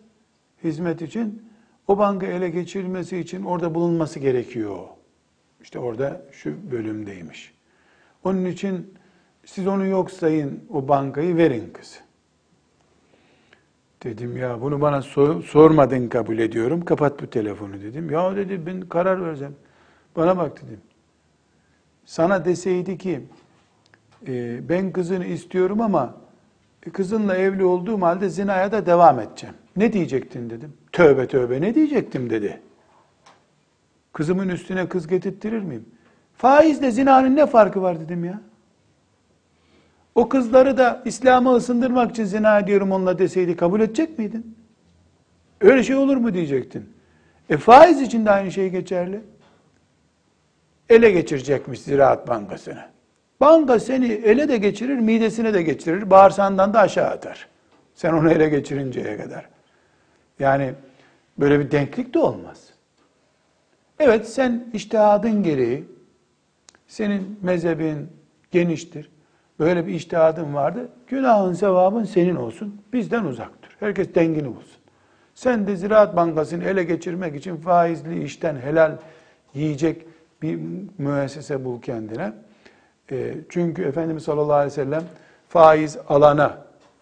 hizmet 0.64 1.02
için. 1.02 1.52
O 1.88 1.98
banka 1.98 2.26
ele 2.26 2.50
geçirilmesi 2.50 3.18
için 3.18 3.44
orada 3.44 3.76
bulunması 3.76 4.20
gerekiyor. 4.20 4.80
İşte 5.62 5.80
orada 5.80 6.22
şu 6.32 6.72
bölümdeymiş. 6.72 7.54
Onun 8.24 8.46
için 8.46 8.94
siz 9.46 9.68
onu 9.68 9.86
yok 9.86 10.12
sayın 10.12 10.64
o 10.70 10.88
bankayı 10.88 11.38
verin 11.38 11.70
kız. 11.74 12.00
Dedim 14.04 14.38
ya 14.38 14.62
bunu 14.62 14.82
bana 14.82 15.02
sor, 15.02 15.44
sormadın 15.44 16.10
kabul 16.10 16.38
ediyorum. 16.38 16.86
Kapat 16.86 17.22
bu 17.22 17.30
telefonu 17.30 17.82
dedim. 17.82 18.10
Ya 18.10 18.36
dedi 18.36 18.66
ben 18.66 18.82
karar 18.82 19.26
vereceğim. 19.26 19.56
Bana 20.16 20.38
bak 20.38 20.62
dedim. 20.66 20.82
Sana 22.06 22.46
deseydi 22.46 22.98
ki 22.98 23.24
e, 24.28 24.60
ben 24.70 24.92
kızını 24.92 25.26
istiyorum 25.26 25.82
ama 25.82 26.22
kızınla 26.90 27.36
evli 27.36 27.64
olduğum 27.64 28.02
halde 28.02 28.30
zinaya 28.30 28.72
da 28.72 28.86
devam 28.86 29.20
edeceğim. 29.20 29.56
Ne 29.76 29.94
diyecektin 29.94 30.50
dedim. 30.50 30.74
Tövbe 30.92 31.28
tövbe 31.28 31.62
ne 31.62 31.76
diyecektim 31.76 32.30
dedi. 32.30 32.62
Kızımın 34.14 34.50
üstüne 34.50 34.90
kız 34.90 35.08
getirttirir 35.08 35.62
miyim? 35.62 35.86
Faizle 36.38 36.92
zinanın 36.92 37.36
ne 37.36 37.46
farkı 37.46 37.82
var 37.82 38.00
dedim 38.00 38.26
ya. 38.26 38.42
O 40.16 40.30
kızları 40.30 40.78
da 40.78 41.02
İslam'a 41.06 41.56
ısındırmak 41.56 42.12
için 42.12 42.24
zina 42.24 42.60
ediyorum 42.60 42.92
onunla 42.92 43.20
deseydi 43.20 43.56
kabul 43.56 43.82
edecek 43.82 44.20
miydin? 44.20 44.58
Öyle 45.62 45.84
şey 45.84 45.96
olur 45.96 46.18
mu 46.18 46.34
diyecektin. 46.34 46.90
E 47.50 47.58
faiz 47.58 48.02
için 48.02 48.26
de 48.26 48.32
aynı 48.32 48.52
şey 48.52 48.70
geçerli. 48.70 49.22
Ele 50.90 51.12
geçirecekmiş 51.12 51.82
Ziraat 51.82 52.28
Bankası'nı. 52.28 52.91
Banka 53.42 53.80
seni 53.80 54.06
ele 54.06 54.50
de 54.50 54.58
geçirir, 54.58 55.00
midesine 55.00 55.54
de 55.54 55.62
geçirir, 55.64 56.10
bağırsağından 56.10 56.74
da 56.74 56.80
aşağı 56.80 57.10
atar. 57.10 57.48
Sen 57.96 58.14
onu 58.14 58.32
ele 58.32 58.50
geçirinceye 58.50 59.18
kadar. 59.18 59.50
Yani 60.40 60.74
böyle 61.38 61.60
bir 61.60 61.72
denklik 61.72 62.14
de 62.14 62.20
olmaz. 62.20 62.70
Evet 64.00 64.30
sen 64.30 64.66
iştihadın 64.74 65.44
gereği, 65.44 65.86
senin 66.88 67.40
mezhebin 67.42 68.08
geniştir. 68.52 69.12
Böyle 69.60 69.88
bir 69.88 69.94
iştihadın 69.94 70.54
vardı. 70.54 70.90
Günahın 71.08 71.54
sevabın 71.54 72.04
senin 72.04 72.36
olsun. 72.36 72.82
Bizden 72.94 73.24
uzaktır. 73.24 73.76
Herkes 73.80 74.16
dengini 74.16 74.48
bulsun. 74.48 74.82
Sen 75.36 75.68
de 75.68 75.76
Ziraat 75.76 76.16
Bankası'nı 76.16 76.64
ele 76.64 76.84
geçirmek 76.84 77.36
için 77.36 77.58
faizli 77.58 78.24
işten 78.24 78.56
helal 78.56 78.98
yiyecek 79.54 80.06
bir 80.42 80.60
müessese 80.98 81.66
bul 81.66 81.82
kendine. 81.82 82.34
E, 83.12 83.34
çünkü 83.50 83.84
Efendimiz 83.84 84.24
sallallahu 84.24 84.54
aleyhi 84.54 84.72
ve 84.72 84.84
sellem 84.84 85.04
faiz 85.50 85.98
alana, 86.10 86.58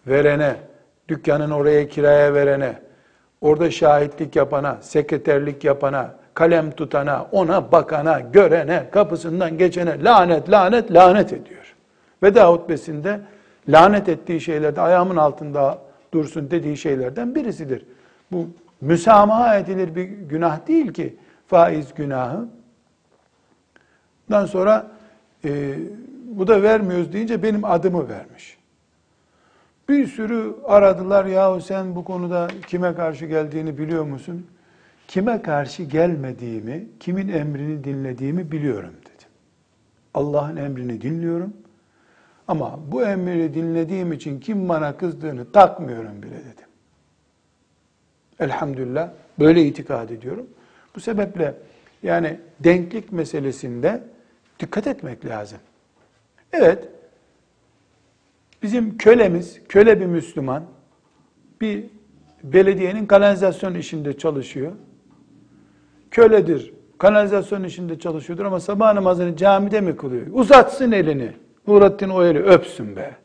verene, 0.06 0.56
dükkanın 1.08 1.50
oraya 1.50 1.88
kiraya 1.88 2.34
verene, 2.34 2.74
orada 3.40 3.70
şahitlik 3.70 4.36
yapana, 4.36 4.76
sekreterlik 4.80 5.64
yapana, 5.64 6.14
kalem 6.34 6.70
tutana, 6.70 7.26
ona 7.32 7.72
bakana, 7.72 8.20
görene, 8.20 8.90
kapısından 8.90 9.58
geçene 9.58 10.04
lanet, 10.04 10.50
lanet, 10.50 10.92
lanet 10.92 11.32
ediyor. 11.32 11.74
Veda 12.22 12.52
hutbesinde 12.52 13.20
lanet 13.68 14.08
ettiği 14.08 14.40
şeylerde 14.40 14.80
ayağımın 14.80 15.16
altında 15.16 15.78
dursun 16.12 16.50
dediği 16.50 16.76
şeylerden 16.76 17.34
birisidir. 17.34 17.84
Bu 18.32 18.48
müsamaha 18.80 19.56
edilir 19.56 19.94
bir 19.94 20.04
günah 20.04 20.66
değil 20.66 20.92
ki 20.92 21.16
faiz 21.46 21.94
günahı. 21.94 22.48
Ondan 24.30 24.46
sonra 24.46 24.86
e, 25.44 25.78
bu 26.24 26.46
da 26.46 26.62
vermiyoruz 26.62 27.12
deyince 27.12 27.42
benim 27.42 27.64
adımı 27.64 28.08
vermiş. 28.08 28.58
Bir 29.88 30.06
sürü 30.06 30.54
aradılar 30.64 31.24
yahu 31.24 31.60
sen 31.60 31.96
bu 31.96 32.04
konuda 32.04 32.48
kime 32.66 32.94
karşı 32.94 33.26
geldiğini 33.26 33.78
biliyor 33.78 34.04
musun? 34.04 34.46
Kime 35.08 35.42
karşı 35.42 35.82
gelmediğimi, 35.82 36.86
kimin 37.00 37.28
emrini 37.28 37.84
dinlediğimi 37.84 38.52
biliyorum 38.52 38.92
dedim. 39.00 39.28
Allah'ın 40.14 40.56
emrini 40.56 41.00
dinliyorum. 41.02 41.52
Ama 42.48 42.78
bu 42.92 43.02
emri 43.02 43.54
dinlediğim 43.54 44.12
için 44.12 44.40
kim 44.40 44.68
bana 44.68 44.96
kızdığını 44.96 45.52
takmıyorum 45.52 46.22
bile 46.22 46.36
dedim. 46.36 46.68
Elhamdülillah 48.40 49.10
böyle 49.38 49.66
itikad 49.66 50.10
ediyorum. 50.10 50.46
Bu 50.94 51.00
sebeple 51.00 51.54
yani 52.02 52.40
denklik 52.60 53.12
meselesinde 53.12 54.02
dikkat 54.60 54.86
etmek 54.86 55.26
lazım. 55.26 55.58
Evet, 56.52 56.88
bizim 58.62 58.98
kölemiz, 58.98 59.60
köle 59.68 60.00
bir 60.00 60.06
Müslüman, 60.06 60.62
bir 61.60 61.84
belediyenin 62.44 63.06
kanalizasyon 63.06 63.74
işinde 63.74 64.18
çalışıyor. 64.18 64.72
Köledir, 66.10 66.74
kanalizasyon 66.98 67.64
işinde 67.64 67.98
çalışıyordur 67.98 68.44
ama 68.44 68.60
sabah 68.60 68.94
namazını 68.94 69.36
camide 69.36 69.80
mi 69.80 69.96
kılıyor? 69.96 70.26
Uzatsın 70.32 70.92
elini. 70.92 71.32
Nurattin 71.66 72.08
o 72.08 72.24
eli 72.24 72.38
öpsün 72.38 72.96
be. 72.96 73.16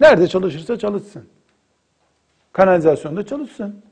Nerede 0.00 0.28
çalışırsa 0.28 0.78
çalışsın. 0.78 1.24
Kanalizasyonda 2.52 3.26
çalışsın. 3.26 3.82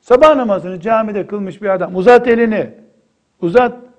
Sabah 0.00 0.36
namazını 0.36 0.80
camide 0.80 1.26
kılmış 1.26 1.62
bir 1.62 1.68
adam 1.68 1.96
uzat 1.96 2.28
elini. 2.28 2.70
Uzat. 3.40 3.91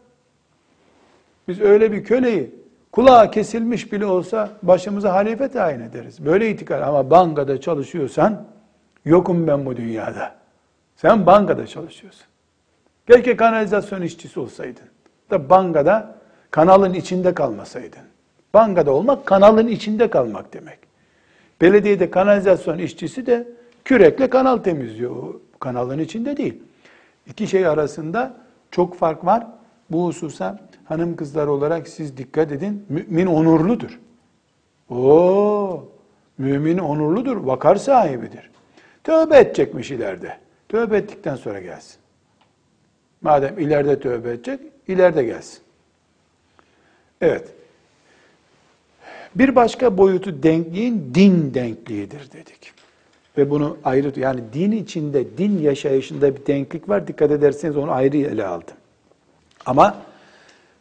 Biz 1.47 1.61
öyle 1.61 1.91
bir 1.91 2.03
köleyi 2.03 2.55
kulağı 2.91 3.31
kesilmiş 3.31 3.91
bile 3.93 4.05
olsa 4.05 4.49
başımıza 4.63 5.13
halife 5.13 5.47
tayin 5.47 5.79
ederiz. 5.81 6.25
Böyle 6.25 6.49
itikad 6.49 6.81
ama 6.81 7.09
bankada 7.09 7.61
çalışıyorsan 7.61 8.45
yokum 9.05 9.47
ben 9.47 9.65
bu 9.65 9.77
dünyada. 9.77 10.35
Sen 10.95 11.25
bankada 11.25 11.67
çalışıyorsun. 11.67 12.25
Keşke 13.07 13.35
kanalizasyon 13.35 14.01
işçisi 14.01 14.39
olsaydın. 14.39 14.87
Da 15.31 15.49
bankada 15.49 16.15
kanalın 16.51 16.93
içinde 16.93 17.33
kalmasaydın. 17.33 18.01
Bankada 18.53 18.91
olmak 18.91 19.25
kanalın 19.25 19.67
içinde 19.67 20.09
kalmak 20.09 20.53
demek. 20.53 20.79
Belediyede 21.61 22.11
kanalizasyon 22.11 22.77
işçisi 22.77 23.25
de 23.25 23.47
kürekle 23.85 24.29
kanal 24.29 24.57
temizliyor. 24.57 25.15
O 25.15 25.41
kanalın 25.59 25.99
içinde 25.99 26.37
değil. 26.37 26.63
İki 27.27 27.47
şey 27.47 27.67
arasında 27.67 28.33
çok 28.71 28.97
fark 28.97 29.25
var. 29.25 29.47
Bu 29.89 30.05
hususa 30.05 30.59
hanım 30.85 31.15
kızlar 31.15 31.47
olarak 31.47 31.87
siz 31.87 32.17
dikkat 32.17 32.51
edin. 32.51 32.85
Mümin 32.89 33.25
onurludur. 33.25 33.99
O 34.89 35.85
mümin 36.37 36.77
onurludur, 36.77 37.37
vakar 37.37 37.75
sahibidir. 37.75 38.49
Tövbe 39.03 39.37
edecekmiş 39.37 39.91
ileride. 39.91 40.37
Tövbe 40.69 40.97
ettikten 40.97 41.35
sonra 41.35 41.59
gelsin. 41.59 41.97
Madem 43.21 43.59
ileride 43.59 43.99
tövbe 43.99 44.31
edecek, 44.31 44.59
ileride 44.87 45.23
gelsin. 45.23 45.59
Evet. 47.21 47.47
Bir 49.35 49.55
başka 49.55 49.97
boyutu 49.97 50.43
denkliğin 50.43 51.11
din 51.15 51.53
denkliğidir 51.53 52.31
dedik. 52.31 52.73
Ve 53.37 53.49
bunu 53.49 53.77
ayrı, 53.83 54.19
yani 54.19 54.41
din 54.53 54.71
içinde, 54.71 55.37
din 55.37 55.59
yaşayışında 55.59 56.35
bir 56.35 56.45
denklik 56.45 56.89
var. 56.89 57.07
Dikkat 57.07 57.31
ederseniz 57.31 57.77
onu 57.77 57.91
ayrı 57.91 58.17
ele 58.17 58.45
aldım. 58.45 58.75
Ama 59.65 59.97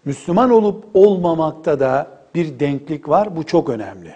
Müslüman 0.05 0.51
olup 0.51 0.85
olmamakta 0.95 1.81
da 1.81 2.11
bir 2.35 2.61
denklik 2.61 3.09
var. 3.09 3.37
Bu 3.37 3.47
çok 3.47 3.69
önemli. 3.69 4.15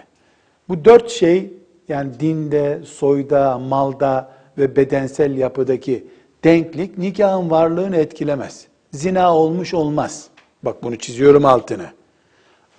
Bu 0.69 0.85
dört 0.85 1.09
şey 1.09 1.53
yani 1.87 2.19
dinde, 2.19 2.81
soyda, 2.85 3.57
malda 3.57 4.31
ve 4.57 4.75
bedensel 4.75 5.37
yapıdaki 5.37 6.07
denklik 6.43 6.97
nikahın 6.97 7.49
varlığını 7.49 7.95
etkilemez. 7.95 8.67
Zina 8.91 9.35
olmuş 9.35 9.73
olmaz. 9.73 10.27
Bak 10.63 10.83
bunu 10.83 10.95
çiziyorum 10.97 11.45
altını. 11.45 11.85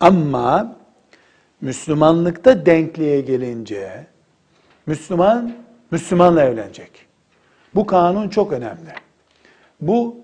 Ama 0.01 0.77
Müslümanlıkta 1.61 2.67
denkliğe 2.67 3.21
gelince 3.21 4.07
Müslüman 4.87 5.53
Müslümanla 5.91 6.43
evlenecek. 6.43 6.91
Bu 7.75 7.87
kanun 7.87 8.29
çok 8.29 8.53
önemli. 8.53 8.93
Bu 9.81 10.17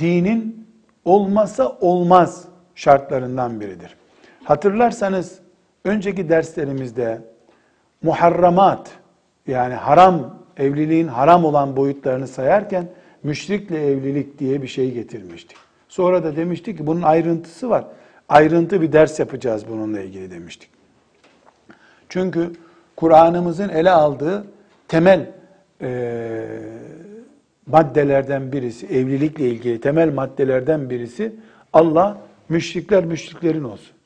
dinin 0.00 0.61
olmasa 1.04 1.76
olmaz 1.80 2.44
şartlarından 2.74 3.60
biridir. 3.60 3.96
Hatırlarsanız 4.44 5.38
önceki 5.84 6.28
derslerimizde 6.28 7.20
muharramat 8.02 8.90
yani 9.46 9.74
haram 9.74 10.38
evliliğin 10.56 11.08
haram 11.08 11.44
olan 11.44 11.76
boyutlarını 11.76 12.28
sayarken 12.28 12.88
müşrikle 13.22 13.86
evlilik 13.86 14.38
diye 14.38 14.62
bir 14.62 14.68
şey 14.68 14.92
getirmiştik. 14.92 15.56
Sonra 15.88 16.24
da 16.24 16.36
demiştik 16.36 16.78
ki 16.78 16.86
bunun 16.86 17.02
ayrıntısı 17.02 17.70
var. 17.70 17.84
Ayrıntı 18.28 18.80
bir 18.80 18.92
ders 18.92 19.18
yapacağız 19.18 19.64
bununla 19.68 20.00
ilgili 20.00 20.30
demiştik. 20.30 20.70
Çünkü 22.08 22.52
Kur'an'ımızın 22.96 23.68
ele 23.68 23.90
aldığı 23.90 24.44
temel 24.88 25.30
e, 25.80 25.88
maddelerden 27.66 28.52
birisi, 28.52 28.86
evlilikle 28.86 29.48
ilgili 29.48 29.80
temel 29.80 30.12
maddelerden 30.12 30.90
birisi 30.90 31.32
Allah 31.72 32.18
müşrikler 32.48 33.04
müşriklerin 33.04 33.64
olsun. 33.64 33.96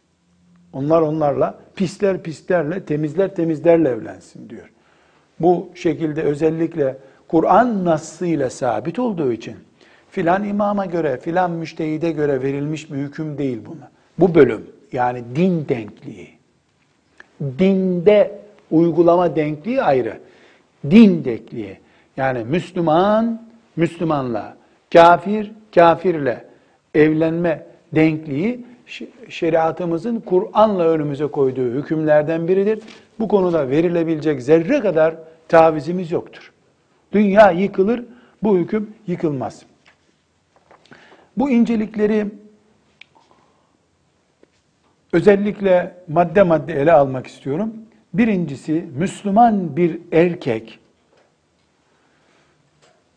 Onlar 0.72 1.02
onlarla, 1.02 1.58
pisler 1.76 2.22
pislerle, 2.22 2.84
temizler 2.84 3.34
temizlerle 3.34 3.88
evlensin 3.88 4.50
diyor. 4.50 4.70
Bu 5.40 5.68
şekilde 5.74 6.22
özellikle 6.22 6.96
Kur'an 7.28 7.84
nasıyla 7.84 8.50
sabit 8.50 8.98
olduğu 8.98 9.32
için 9.32 9.56
filan 10.10 10.44
imama 10.44 10.86
göre, 10.86 11.16
filan 11.16 11.50
müştehide 11.50 12.12
göre 12.12 12.42
verilmiş 12.42 12.92
bir 12.92 12.96
hüküm 12.96 13.38
değil 13.38 13.58
buna. 13.66 13.90
Bu 14.18 14.34
bölüm 14.34 14.66
yani 14.92 15.24
din 15.36 15.68
denkliği. 15.68 16.28
Dinde 17.40 18.38
uygulama 18.70 19.36
denkliği 19.36 19.82
ayrı. 19.82 20.18
Din 20.90 21.24
denkliği. 21.24 21.78
Yani 22.16 22.44
Müslüman, 22.44 23.45
Müslümanla, 23.76 24.56
kafir, 24.92 25.52
kafirle 25.74 26.44
evlenme 26.94 27.66
denkliği 27.94 28.64
şeriatımızın 29.28 30.20
Kur'an'la 30.20 30.88
önümüze 30.88 31.26
koyduğu 31.26 31.70
hükümlerden 31.70 32.48
biridir. 32.48 32.80
Bu 33.18 33.28
konuda 33.28 33.70
verilebilecek 33.70 34.42
zerre 34.42 34.80
kadar 34.80 35.14
tavizimiz 35.48 36.12
yoktur. 36.12 36.52
Dünya 37.12 37.50
yıkılır, 37.50 38.04
bu 38.42 38.58
hüküm 38.58 38.94
yıkılmaz. 39.06 39.62
Bu 41.36 41.50
incelikleri 41.50 42.26
özellikle 45.12 45.94
madde 46.08 46.42
madde 46.42 46.74
ele 46.74 46.92
almak 46.92 47.26
istiyorum. 47.26 47.74
Birincisi 48.14 48.84
Müslüman 48.96 49.76
bir 49.76 50.00
erkek 50.12 50.78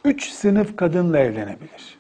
üç 0.06 0.30
sınıf 0.30 0.76
kadınla 0.76 1.20
evlenebilir. 1.20 2.00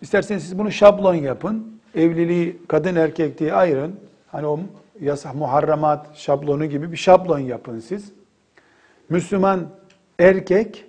İsterseniz 0.00 0.42
siz 0.42 0.58
bunu 0.58 0.72
şablon 0.72 1.14
yapın. 1.14 1.80
Evliliği 1.94 2.58
kadın 2.68 2.96
erkek 2.96 3.38
diye 3.38 3.52
ayırın. 3.52 4.00
Hani 4.26 4.46
o 4.46 4.60
yasa 5.00 5.32
muharramat 5.32 6.16
şablonu 6.16 6.66
gibi 6.66 6.92
bir 6.92 6.96
şablon 6.96 7.38
yapın 7.38 7.80
siz. 7.80 8.12
Müslüman 9.08 9.68
erkek 10.18 10.84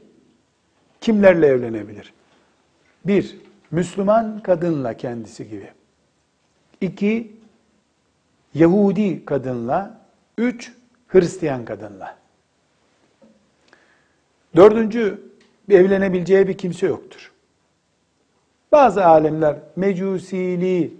kimlerle 1.01 1.47
evlenebilir? 1.47 2.13
Bir, 3.05 3.37
Müslüman 3.71 4.39
kadınla 4.39 4.93
kendisi 4.93 5.49
gibi. 5.49 5.71
İki, 6.81 7.31
Yahudi 8.53 9.25
kadınla. 9.25 10.01
Üç, 10.37 10.73
Hristiyan 11.07 11.65
kadınla. 11.65 12.17
Dördüncü, 14.55 15.26
evlenebileceği 15.75 16.47
bir 16.47 16.57
kimse 16.57 16.87
yoktur. 16.87 17.31
Bazı 18.71 19.05
alimler 19.05 19.55
mecusiliği 19.75 20.93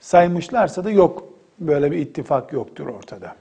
saymışlarsa 0.00 0.84
da 0.84 0.90
yok. 0.90 1.28
Böyle 1.60 1.90
bir 1.90 1.96
ittifak 1.96 2.52
yoktur 2.52 2.86
ortada. 2.86 3.36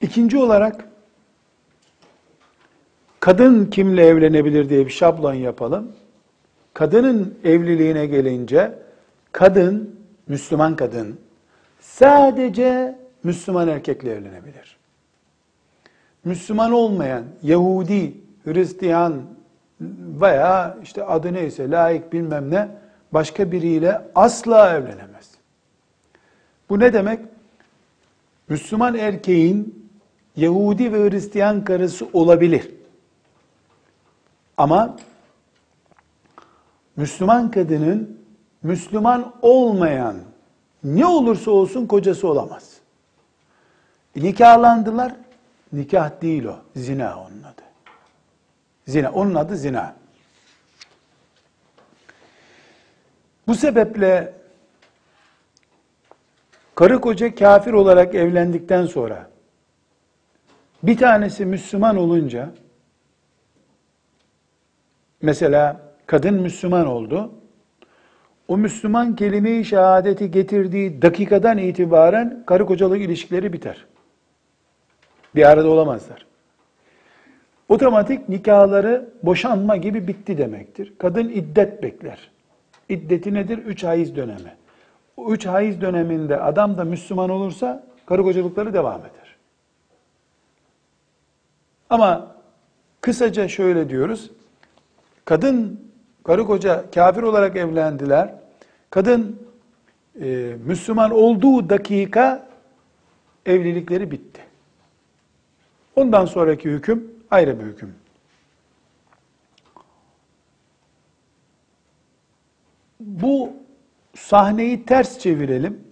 İkinci 0.00 0.38
olarak 0.38 0.84
kadın 3.20 3.66
kimle 3.66 4.06
evlenebilir 4.06 4.68
diye 4.68 4.86
bir 4.86 4.90
şablon 4.90 5.34
yapalım. 5.34 5.92
Kadının 6.74 7.38
evliliğine 7.44 8.06
gelince 8.06 8.78
kadın, 9.32 10.00
Müslüman 10.28 10.76
kadın 10.76 11.20
sadece 11.80 12.98
Müslüman 13.22 13.68
erkekle 13.68 14.12
evlenebilir. 14.12 14.79
Müslüman 16.24 16.72
olmayan 16.72 17.24
Yahudi, 17.42 18.16
Hristiyan 18.44 19.22
veya 20.20 20.76
işte 20.82 21.04
adı 21.04 21.32
neyse 21.32 21.70
layık 21.70 22.12
bilmem 22.12 22.50
ne 22.50 22.68
başka 23.12 23.52
biriyle 23.52 24.02
asla 24.14 24.70
evlenemez. 24.70 25.30
Bu 26.70 26.80
ne 26.80 26.92
demek? 26.92 27.20
Müslüman 28.48 28.94
erkeğin 28.94 29.88
Yahudi 30.36 30.92
ve 30.92 31.10
Hristiyan 31.10 31.64
karısı 31.64 32.06
olabilir. 32.12 32.70
Ama 34.56 34.96
Müslüman 36.96 37.50
kadının 37.50 38.18
Müslüman 38.62 39.32
olmayan 39.42 40.16
ne 40.84 41.06
olursa 41.06 41.50
olsun 41.50 41.86
kocası 41.86 42.28
olamaz. 42.28 42.76
Nikahlandılar. 44.16 45.12
Nikah 45.72 46.22
değil 46.22 46.44
o. 46.44 46.56
Zina 46.76 47.20
onun 47.20 47.42
adı. 47.42 47.62
Zina. 48.86 49.10
Onun 49.10 49.34
adı 49.34 49.56
zina. 49.56 49.96
Bu 53.46 53.54
sebeple 53.54 54.32
karı 56.74 57.00
koca 57.00 57.34
kafir 57.34 57.72
olarak 57.72 58.14
evlendikten 58.14 58.86
sonra 58.86 59.30
bir 60.82 60.96
tanesi 60.96 61.46
Müslüman 61.46 61.96
olunca 61.96 62.50
mesela 65.22 65.80
kadın 66.06 66.34
Müslüman 66.34 66.86
oldu. 66.86 67.32
O 68.48 68.58
Müslüman 68.58 69.16
kelime-i 69.16 69.64
şehadeti 69.64 70.30
getirdiği 70.30 71.02
dakikadan 71.02 71.58
itibaren 71.58 72.42
karı 72.46 72.66
kocalık 72.66 73.00
ilişkileri 73.00 73.52
biter. 73.52 73.86
Bir 75.34 75.50
arada 75.50 75.68
olamazlar. 75.68 76.26
Otomatik 77.68 78.28
nikahları 78.28 79.08
boşanma 79.22 79.76
gibi 79.76 80.08
bitti 80.08 80.38
demektir. 80.38 80.92
Kadın 80.98 81.28
iddet 81.28 81.82
bekler. 81.82 82.30
İddeti 82.88 83.34
nedir? 83.34 83.58
Üç 83.58 83.84
hayız 83.84 84.16
dönemi. 84.16 84.54
O 85.16 85.32
üç 85.32 85.46
hayız 85.46 85.80
döneminde 85.80 86.40
adam 86.40 86.78
da 86.78 86.84
Müslüman 86.84 87.30
olursa 87.30 87.86
karı 88.06 88.22
kocalıkları 88.22 88.74
devam 88.74 89.00
eder. 89.00 89.36
Ama 91.90 92.36
kısaca 93.00 93.48
şöyle 93.48 93.88
diyoruz. 93.88 94.30
Kadın, 95.24 95.80
karı 96.24 96.44
koca 96.44 96.90
kafir 96.90 97.22
olarak 97.22 97.56
evlendiler. 97.56 98.34
Kadın 98.90 99.40
e, 100.20 100.54
Müslüman 100.66 101.10
olduğu 101.10 101.68
dakika 101.70 102.48
evlilikleri 103.46 104.10
bitti. 104.10 104.49
Ondan 105.96 106.26
sonraki 106.26 106.70
hüküm 106.70 107.12
ayrı 107.30 107.60
bir 107.60 107.64
hüküm. 107.64 107.94
Bu 113.00 113.52
sahneyi 114.14 114.84
ters 114.84 115.18
çevirelim. 115.18 115.84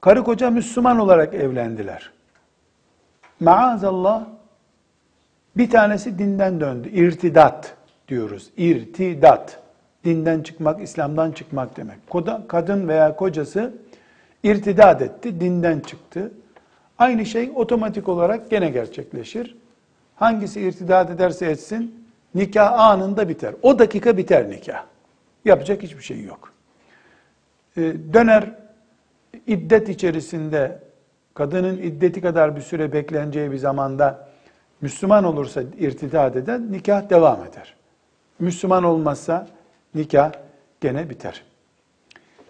Karı 0.00 0.24
koca 0.24 0.50
Müslüman 0.50 0.98
olarak 0.98 1.34
evlendiler. 1.34 2.12
Maazallah 3.40 4.26
bir 5.56 5.70
tanesi 5.70 6.18
dinden 6.18 6.60
döndü. 6.60 6.88
İrtidat 6.88 7.76
diyoruz. 8.08 8.50
İrtidat. 8.56 9.60
Dinden 10.04 10.42
çıkmak, 10.42 10.82
İslam'dan 10.82 11.32
çıkmak 11.32 11.76
demek. 11.76 11.98
Kadın 12.48 12.88
veya 12.88 13.16
kocası 13.16 13.74
irtidat 14.42 15.02
etti, 15.02 15.40
dinden 15.40 15.80
çıktı. 15.80 16.32
Aynı 16.98 17.26
şey 17.26 17.52
otomatik 17.54 18.08
olarak 18.08 18.50
gene 18.50 18.70
gerçekleşir. 18.70 19.56
Hangisi 20.16 20.60
irtidat 20.60 21.10
ederse 21.10 21.46
etsin, 21.46 22.04
nikah 22.34 22.80
anında 22.80 23.28
biter. 23.28 23.54
O 23.62 23.78
dakika 23.78 24.16
biter 24.16 24.50
nikah. 24.50 24.84
Yapacak 25.44 25.82
hiçbir 25.82 26.02
şey 26.02 26.22
yok. 26.22 26.52
Ee, 27.76 27.82
döner 28.12 28.50
iddet 29.46 29.88
içerisinde 29.88 30.82
kadının 31.34 31.76
iddeti 31.76 32.20
kadar 32.20 32.56
bir 32.56 32.60
süre 32.60 32.92
bekleneceği 32.92 33.52
bir 33.52 33.56
zamanda 33.56 34.28
Müslüman 34.80 35.24
olursa 35.24 35.62
irtidat 35.78 36.36
eden 36.36 36.72
nikah 36.72 37.10
devam 37.10 37.44
eder. 37.44 37.74
Müslüman 38.38 38.84
olmazsa 38.84 39.48
nikah 39.94 40.32
gene 40.80 41.10
biter. 41.10 41.44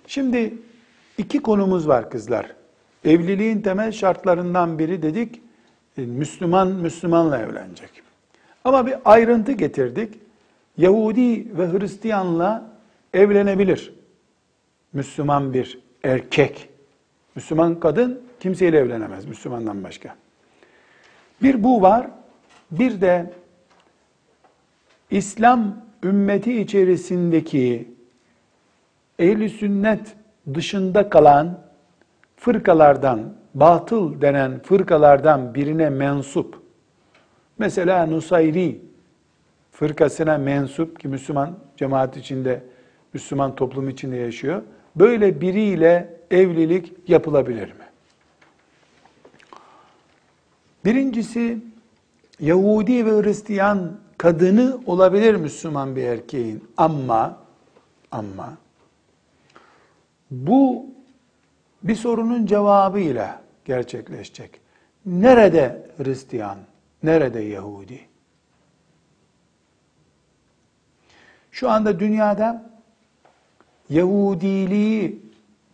Şimdi 0.06 0.54
iki 1.18 1.42
konumuz 1.42 1.88
var 1.88 2.10
kızlar. 2.10 2.46
Evliliğin 3.04 3.62
temel 3.62 3.92
şartlarından 3.92 4.78
biri 4.78 5.02
dedik, 5.02 5.40
e, 5.98 6.02
Müslüman 6.02 6.68
Müslümanla 6.68 7.38
evlenecek. 7.38 7.90
Ama 8.64 8.86
bir 8.86 8.94
ayrıntı 9.04 9.52
getirdik. 9.52 10.14
Yahudi 10.78 11.58
ve 11.58 11.72
Hristiyanla 11.72 12.70
evlenebilir. 13.14 13.94
Müslüman 14.92 15.54
bir 15.54 15.78
erkek. 16.04 16.68
Müslüman 17.34 17.80
kadın 17.80 18.20
kimseyle 18.40 18.78
evlenemez 18.78 19.24
Müslümandan 19.24 19.84
başka. 19.84 20.16
Bir 21.42 21.64
bu 21.64 21.82
var. 21.82 22.06
Bir 22.70 23.00
de 23.00 23.32
İslam 25.10 25.76
ümmeti 26.04 26.60
içerisindeki 26.60 27.88
ehli 29.18 29.50
sünnet 29.50 30.14
dışında 30.54 31.10
kalan 31.10 31.67
fırkalardan, 32.38 33.34
batıl 33.54 34.20
denen 34.20 34.62
fırkalardan 34.62 35.54
birine 35.54 35.90
mensup, 35.90 36.62
mesela 37.58 38.06
Nusayri 38.06 38.80
fırkasına 39.72 40.38
mensup 40.38 41.00
ki 41.00 41.08
Müslüman 41.08 41.58
cemaat 41.76 42.16
içinde, 42.16 42.62
Müslüman 43.12 43.54
toplum 43.54 43.88
içinde 43.88 44.16
yaşıyor. 44.16 44.62
Böyle 44.96 45.40
biriyle 45.40 46.16
evlilik 46.30 46.92
yapılabilir 47.08 47.68
mi? 47.68 47.88
Birincisi 50.84 51.58
Yahudi 52.40 53.06
ve 53.06 53.22
Hristiyan 53.22 53.92
kadını 54.18 54.80
olabilir 54.86 55.34
Müslüman 55.34 55.96
bir 55.96 56.02
erkeğin 56.02 56.64
ama 56.76 57.38
ama 58.10 58.56
bu 60.30 60.86
bir 61.82 61.94
sorunun 61.94 62.46
cevabıyla 62.46 63.42
gerçekleşecek. 63.64 64.60
Nerede 65.06 65.90
Hristiyan? 65.96 66.58
Nerede 67.02 67.40
Yahudi? 67.40 68.00
Şu 71.50 71.70
anda 71.70 72.00
dünyada 72.00 72.70
Yahudiliği 73.90 75.22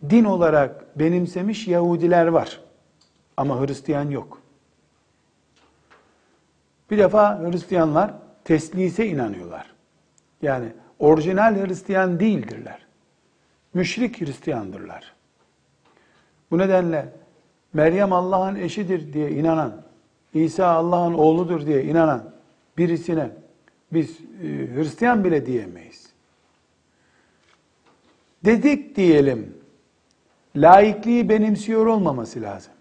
din 0.09 0.23
olarak 0.23 0.99
benimsemiş 0.99 1.67
Yahudiler 1.67 2.27
var. 2.27 2.61
Ama 3.37 3.61
Hristiyan 3.61 4.09
yok. 4.09 4.41
Bir 6.91 6.97
defa 6.97 7.39
Hristiyanlar 7.39 8.13
teslise 8.43 9.07
inanıyorlar. 9.07 9.73
Yani 10.41 10.67
orijinal 10.99 11.65
Hristiyan 11.65 12.19
değildirler. 12.19 12.85
Müşrik 13.73 14.21
Hristiyandırlar. 14.21 15.14
Bu 16.55 16.59
nedenle 16.59 17.09
Meryem 17.73 18.13
Allah'ın 18.13 18.55
eşidir 18.55 19.13
diye 19.13 19.31
inanan, 19.31 19.81
İsa 20.33 20.67
Allah'ın 20.67 21.13
oğludur 21.13 21.65
diye 21.65 21.83
inanan 21.83 22.31
birisine 22.77 23.29
biz 23.93 24.19
e, 24.43 24.47
Hristiyan 24.75 25.23
bile 25.23 25.45
diyemeyiz. 25.45 26.09
Dedik 28.45 28.95
diyelim, 28.95 29.57
laikliği 30.55 31.29
benimsiyor 31.29 31.85
olmaması 31.85 32.41
lazım. 32.41 32.73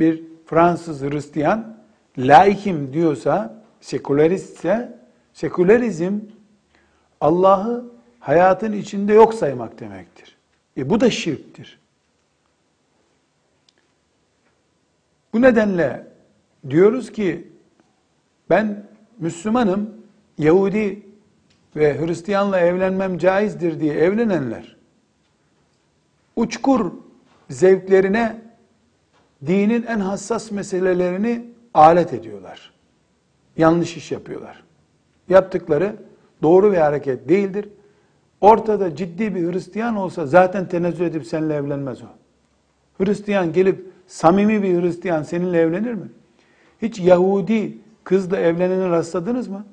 Bir 0.00 0.22
Fransız 0.46 1.02
Hristiyan 1.02 1.76
laikim 2.18 2.92
diyorsa, 2.92 3.62
seküleristse, 3.80 4.98
sekülerizm 5.32 6.18
Allah'ı 7.20 7.84
hayatın 8.20 8.72
içinde 8.72 9.12
yok 9.12 9.34
saymak 9.34 9.80
demektir. 9.80 10.36
E 10.76 10.90
bu 10.90 11.00
da 11.00 11.10
şirktir. 11.10 11.81
Bu 15.32 15.42
nedenle 15.42 16.06
diyoruz 16.70 17.12
ki 17.12 17.48
ben 18.50 18.86
Müslümanım, 19.18 19.90
Yahudi 20.38 21.02
ve 21.76 22.06
Hristiyanla 22.06 22.60
evlenmem 22.60 23.18
caizdir 23.18 23.80
diye 23.80 23.94
evlenenler 23.94 24.76
uçkur 26.36 26.92
zevklerine 27.50 28.42
dinin 29.46 29.82
en 29.82 30.00
hassas 30.00 30.50
meselelerini 30.50 31.46
alet 31.74 32.12
ediyorlar. 32.12 32.72
Yanlış 33.56 33.96
iş 33.96 34.12
yapıyorlar. 34.12 34.64
Yaptıkları 35.28 35.96
doğru 36.42 36.72
bir 36.72 36.76
hareket 36.76 37.28
değildir. 37.28 37.68
Ortada 38.40 38.96
ciddi 38.96 39.34
bir 39.34 39.52
Hristiyan 39.52 39.96
olsa 39.96 40.26
zaten 40.26 40.68
tenezzül 40.68 41.04
edip 41.04 41.26
seninle 41.26 41.54
evlenmez 41.54 42.02
o. 42.02 42.06
Hristiyan 43.04 43.52
gelip 43.52 43.91
samimi 44.12 44.62
bir 44.62 44.82
Hristiyan 44.82 45.22
seninle 45.22 45.60
evlenir 45.60 45.94
mi? 45.94 46.08
Hiç 46.82 46.98
Yahudi 46.98 47.78
kızla 48.04 48.38
evlenene 48.38 48.88
rastladınız 48.88 49.48
mı? 49.48 49.66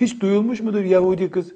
Hiç 0.00 0.20
duyulmuş 0.20 0.60
mudur 0.60 0.80
Yahudi 0.80 1.30
kız? 1.30 1.52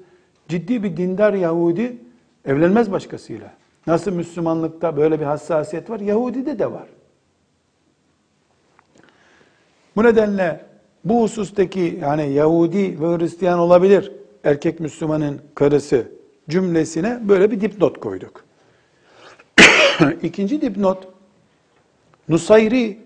Ciddi 0.47 0.83
bir 0.83 0.97
dindar 0.97 1.33
Yahudi 1.33 1.97
evlenmez 2.45 2.91
başkasıyla. 2.91 3.53
Nasıl 3.87 4.11
Müslümanlıkta 4.11 4.97
böyle 4.97 5.19
bir 5.19 5.25
hassasiyet 5.25 5.89
var? 5.89 5.99
Yahudi'de 5.99 6.59
de 6.59 6.71
var. 6.71 6.87
Bu 9.95 10.03
nedenle 10.03 10.65
bu 11.03 11.21
husustaki 11.21 11.99
yani 12.01 12.33
Yahudi 12.33 13.01
ve 13.01 13.17
Hristiyan 13.17 13.59
olabilir 13.59 14.11
erkek 14.43 14.79
Müslümanın 14.79 15.41
karısı 15.55 16.11
cümlesine 16.49 17.19
böyle 17.23 17.51
bir 17.51 17.61
dipnot 17.61 17.99
koyduk. 17.99 18.45
İkinci 20.21 20.61
dipnot 20.61 21.14
Nusayri 22.29 22.97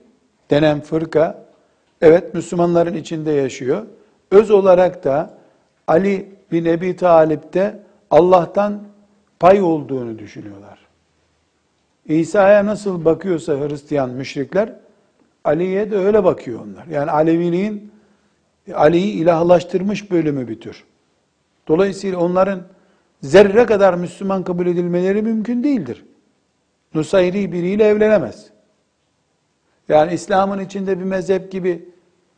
denen 0.49 0.81
fırka 0.81 1.45
evet 2.01 2.33
Müslümanların 2.33 2.93
içinde 2.93 3.31
yaşıyor. 3.31 3.85
Öz 4.31 4.51
olarak 4.51 5.03
da 5.03 5.33
Ali 5.87 6.29
bin 6.51 6.65
Ebi 6.65 6.95
Talip'te 6.95 7.79
Allah'tan 8.11 8.83
pay 9.39 9.61
olduğunu 9.61 10.19
düşünüyorlar. 10.19 10.79
İsa'ya 12.05 12.65
nasıl 12.65 13.05
bakıyorsa 13.05 13.53
Hristiyan 13.53 14.09
müşrikler 14.09 14.73
Ali'ye 15.43 15.91
de 15.91 15.97
öyle 15.97 16.23
bakıyor 16.23 16.59
onlar. 16.59 16.85
Yani 16.87 17.11
Aleviliğin 17.11 17.91
Ali'yi 18.73 19.13
ilahlaştırmış 19.13 20.11
bölümü 20.11 20.47
bir 20.47 20.59
tür. 20.59 20.83
Dolayısıyla 21.67 22.19
onların 22.19 22.61
zerre 23.21 23.65
kadar 23.65 23.93
Müslüman 23.93 24.43
kabul 24.43 24.67
edilmeleri 24.67 25.21
mümkün 25.21 25.63
değildir. 25.63 26.05
Nusayri 26.93 27.51
biriyle 27.51 27.83
evlenemez. 27.83 28.49
Yani 29.89 30.13
İslam'ın 30.13 30.59
içinde 30.59 30.99
bir 30.99 31.03
mezhep 31.03 31.51
gibi, 31.51 31.85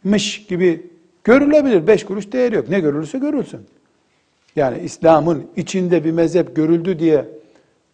mış 0.04 0.46
gibi 0.46 0.86
görülebilir. 1.24 1.88
Beş 1.88 2.06
kuruş 2.06 2.32
değeri 2.32 2.56
yok. 2.56 2.70
Ne 2.70 2.80
görülürse 2.80 3.18
görülsün. 3.18 3.60
Yani 4.56 4.80
İslam'ın 4.80 5.44
içinde 5.56 6.04
bir 6.04 6.12
mezhep 6.12 6.56
görüldü 6.56 7.00
diye 7.00 7.26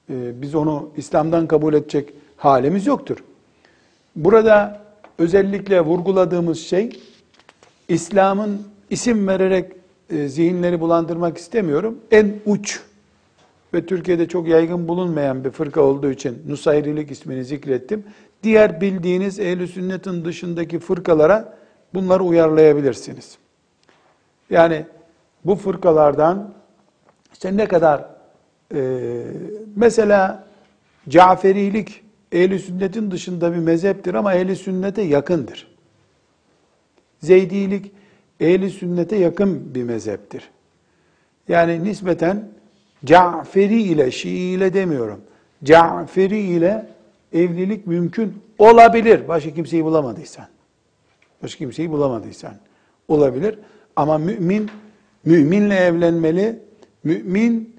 e, 0.09 0.41
biz 0.41 0.55
onu 0.55 0.89
İslam'dan 0.97 1.47
kabul 1.47 1.73
edecek 1.73 2.13
halimiz 2.37 2.87
yoktur. 2.87 3.17
Burada 4.15 4.81
özellikle 5.17 5.81
vurguladığımız 5.81 6.59
şey 6.59 6.99
İslam'ın 7.87 8.61
isim 8.89 9.27
vererek 9.27 9.71
e, 10.09 10.27
zihinleri 10.27 10.79
bulandırmak 10.79 11.37
istemiyorum. 11.37 11.97
En 12.11 12.33
uç 12.45 12.81
ve 13.77 13.85
Türkiye'de 13.85 14.27
çok 14.27 14.47
yaygın 14.47 14.87
bulunmayan 14.87 15.43
bir 15.43 15.49
fırka 15.49 15.81
olduğu 15.81 16.11
için 16.11 16.43
Nusayrilik 16.47 17.11
ismini 17.11 17.45
zikrettim. 17.45 18.03
Diğer 18.43 18.81
bildiğiniz 18.81 19.39
ehl 19.39 19.67
sünnetin 19.67 20.25
dışındaki 20.25 20.79
fırkalara 20.79 21.57
bunları 21.93 22.23
uyarlayabilirsiniz. 22.23 23.37
Yani 24.49 24.85
bu 25.45 25.55
fırkalardan 25.55 26.53
işte 27.33 27.57
ne 27.57 27.67
kadar 27.67 28.05
e, 28.75 29.23
mesela 29.75 30.47
Caferilik 31.09 32.03
ehli 32.31 32.59
sünnetin 32.59 33.11
dışında 33.11 33.53
bir 33.53 33.57
mezheptir 33.57 34.13
ama 34.13 34.33
ehli 34.33 34.55
sünnete 34.55 35.01
yakındır. 35.01 35.67
Zeydilik 37.21 37.91
ehli 38.39 38.69
sünnete 38.69 39.15
yakın 39.15 39.75
bir 39.75 39.83
mezheptir. 39.83 40.49
Yani 41.47 41.83
nispeten 41.83 42.56
Caferi 43.05 43.81
ile, 43.81 44.11
Şii 44.11 44.53
ile 44.53 44.73
demiyorum. 44.73 45.21
Caferi 45.63 46.39
ile 46.39 46.85
evlilik 47.33 47.87
mümkün 47.87 48.41
olabilir. 48.57 49.27
Başka 49.27 49.53
kimseyi 49.53 49.85
bulamadıysan. 49.85 50.45
Başka 51.43 51.57
kimseyi 51.57 51.91
bulamadıysan. 51.91 52.53
Olabilir. 53.07 53.59
Ama 53.95 54.17
mümin, 54.17 54.69
müminle 55.25 55.75
evlenmeli. 55.75 56.59
Mümin 57.03 57.75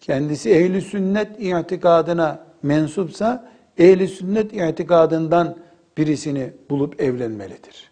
kendisi 0.00 0.50
ehli 0.50 0.80
sünnet 0.80 1.40
itikadına 1.40 2.46
mensupsa 2.62 3.50
ehli 3.78 4.08
sünnet 4.08 4.52
itikadından 4.52 5.56
birisini 5.98 6.50
bulup 6.70 7.00
evlenmelidir. 7.00 7.90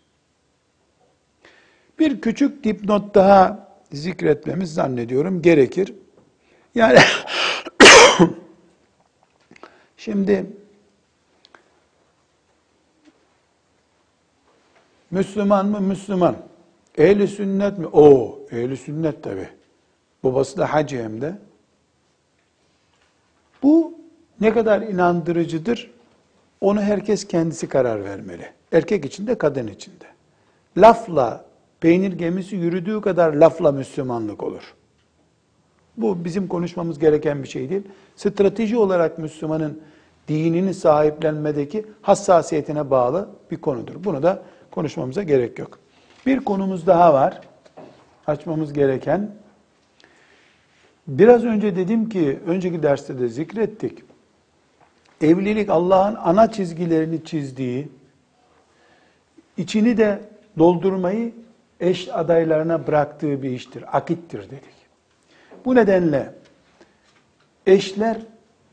Bir 1.99 2.21
küçük 2.21 2.65
dipnot 2.65 3.15
daha 3.15 3.69
zikretmemiz 3.93 4.75
zannediyorum 4.75 5.43
gerekir. 5.43 5.95
Yani 6.75 6.99
şimdi 9.97 10.47
Müslüman 15.11 15.67
mı? 15.67 15.81
Müslüman. 15.81 16.37
Ehli 16.99 17.29
sünnet 17.29 17.79
mi? 17.79 17.87
O, 17.87 18.39
ehli 18.51 18.77
sünnet 18.77 19.23
tabi. 19.23 19.49
Babası 20.25 20.57
da 20.57 20.73
hacı 20.73 21.03
hem 21.03 21.21
de. 21.21 21.39
Bu 23.63 23.95
ne 24.41 24.53
kadar 24.53 24.83
inandırıcıdır? 24.83 25.91
Onu 26.61 26.81
herkes 26.81 27.29
kendisi 27.29 27.69
karar 27.69 28.05
vermeli. 28.05 28.53
Erkek 28.73 29.05
için 29.05 29.27
de 29.27 29.39
kadın 29.39 29.67
için 29.67 29.93
de. 29.93 30.07
Lafla 30.77 31.45
peynir 31.81 32.13
gemisi 32.13 32.57
yürüdüğü 32.57 33.01
kadar 33.01 33.33
lafla 33.33 33.73
Müslümanlık 33.73 34.43
olur. 34.43 34.75
Bu 35.99 36.25
bizim 36.25 36.49
konuşmamız 36.49 36.99
gereken 36.99 37.43
bir 37.43 37.49
şey 37.49 37.71
değil. 37.71 37.83
Strateji 38.17 38.77
olarak 38.77 39.19
Müslümanın 39.19 39.81
dinini 40.29 40.75
sahiplenmedeki 40.75 41.87
hassasiyetine 42.03 42.91
bağlı 42.91 43.29
bir 43.51 43.57
konudur. 43.57 44.05
Bunu 44.05 44.23
da 44.23 44.43
konuşmamıza 44.71 45.23
gerek 45.23 45.59
yok. 45.59 45.79
Bir 46.27 46.41
konumuz 46.41 46.87
daha 46.87 47.15
var. 47.15 47.41
Açmamız 48.27 48.73
gereken. 48.73 49.31
Biraz 51.09 51.45
önce 51.45 51.77
dedim 51.77 52.09
ki, 52.09 52.39
önceki 52.47 52.83
derste 52.83 53.19
de 53.19 53.29
zikrettik. 53.29 53.99
Evlilik 55.21 55.71
Allah'ın 55.71 56.15
ana 56.15 56.53
çizgilerini 56.53 57.25
çizdiği, 57.25 57.89
içini 59.57 59.97
de 59.97 60.21
doldurmayı 60.59 61.33
eş 61.81 62.09
adaylarına 62.09 62.87
bıraktığı 62.87 63.43
bir 63.43 63.51
iştir. 63.51 63.97
Akittir 63.97 64.51
dedik. 64.51 64.78
Bu 65.69 65.75
nedenle 65.75 66.35
eşler 67.67 68.17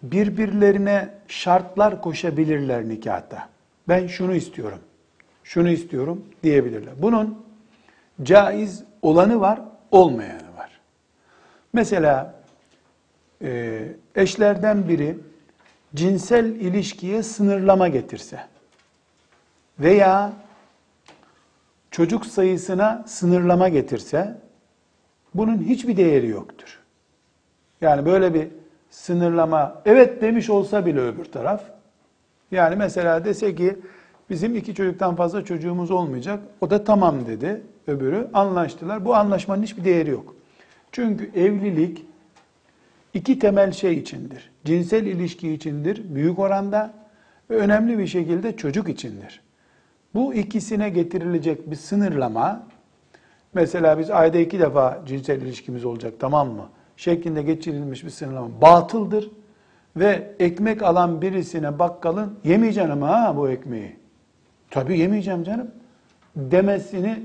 birbirlerine 0.03 1.09
şartlar 1.27 2.01
koşabilirler 2.01 2.89
nikahta. 2.89 3.49
Ben 3.87 4.07
şunu 4.07 4.35
istiyorum, 4.35 4.79
şunu 5.43 5.69
istiyorum 5.69 6.25
diyebilirler. 6.43 6.93
Bunun 7.01 7.45
caiz 8.23 8.83
olanı 9.01 9.39
var, 9.39 9.61
olmayanı 9.91 10.57
var. 10.57 10.79
Mesela 11.73 12.35
e, 13.41 13.81
eşlerden 14.15 14.89
biri 14.89 15.17
cinsel 15.95 16.45
ilişkiye 16.45 17.23
sınırlama 17.23 17.87
getirse 17.87 18.39
veya 19.79 20.33
çocuk 21.91 22.25
sayısına 22.25 23.03
sınırlama 23.07 23.69
getirse 23.69 24.37
bunun 25.33 25.57
hiçbir 25.57 25.97
değeri 25.97 26.27
yoktur. 26.27 26.74
Yani 27.81 28.05
böyle 28.05 28.33
bir 28.33 28.47
sınırlama 28.89 29.81
evet 29.85 30.21
demiş 30.21 30.49
olsa 30.49 30.85
bile 30.85 30.99
öbür 30.99 31.25
taraf 31.25 31.63
yani 32.51 32.75
mesela 32.75 33.25
dese 33.25 33.55
ki 33.55 33.75
bizim 34.29 34.55
iki 34.55 34.75
çocuktan 34.75 35.15
fazla 35.15 35.45
çocuğumuz 35.45 35.91
olmayacak. 35.91 36.39
O 36.61 36.69
da 36.69 36.83
tamam 36.83 37.27
dedi 37.27 37.61
öbürü. 37.87 38.27
Anlaştılar. 38.33 39.05
Bu 39.05 39.15
anlaşmanın 39.15 39.63
hiçbir 39.63 39.85
değeri 39.85 40.09
yok. 40.09 40.35
Çünkü 40.91 41.31
evlilik 41.35 42.05
iki 43.13 43.39
temel 43.39 43.71
şey 43.71 43.93
içindir. 43.93 44.51
Cinsel 44.65 45.05
ilişki 45.05 45.53
içindir 45.53 46.15
büyük 46.15 46.39
oranda 46.39 46.93
ve 47.49 47.55
önemli 47.55 47.97
bir 47.97 48.07
şekilde 48.07 48.57
çocuk 48.57 48.89
içindir. 48.89 49.41
Bu 50.13 50.33
ikisine 50.33 50.89
getirilecek 50.89 51.71
bir 51.71 51.75
sınırlama, 51.75 52.63
mesela 53.53 53.99
biz 53.99 54.09
ayda 54.09 54.37
iki 54.37 54.59
defa 54.59 55.01
cinsel 55.05 55.41
ilişkimiz 55.41 55.85
olacak 55.85 56.13
tamam 56.19 56.49
mı? 56.49 56.69
Şeklinde 56.97 57.41
geçirilmiş 57.41 58.05
bir 58.05 58.09
sınırlama 58.09 58.61
batıldır. 58.61 59.31
Ve 59.95 60.31
ekmek 60.39 60.83
alan 60.83 61.21
birisine 61.21 61.79
bakkalın 61.79 62.39
yemeyeceksin 62.43 62.91
ama 62.91 63.09
ha 63.09 63.37
bu 63.37 63.49
ekmeği. 63.49 63.95
Tabii 64.71 64.99
yemeyeceğim 64.99 65.43
canım. 65.43 65.67
Demesini 66.35 67.19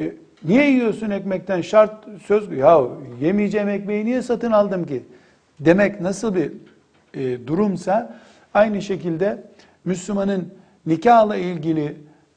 e, 0.00 0.12
niye 0.44 0.70
yiyorsun 0.70 1.10
ekmekten 1.10 1.60
şart 1.60 2.04
söz 2.22 2.52
ya 2.52 2.80
yemeyeceğim 3.20 3.68
ekmeği 3.68 4.04
niye 4.04 4.22
satın 4.22 4.50
aldım 4.50 4.86
ki? 4.86 5.02
Demek 5.60 6.00
nasıl 6.00 6.34
bir 6.34 6.52
e, 7.14 7.46
durumsa 7.46 8.16
aynı 8.54 8.82
şekilde 8.82 9.42
Müslümanın 9.84 10.48
nikahla 10.86 11.36
ilgili 11.36 11.96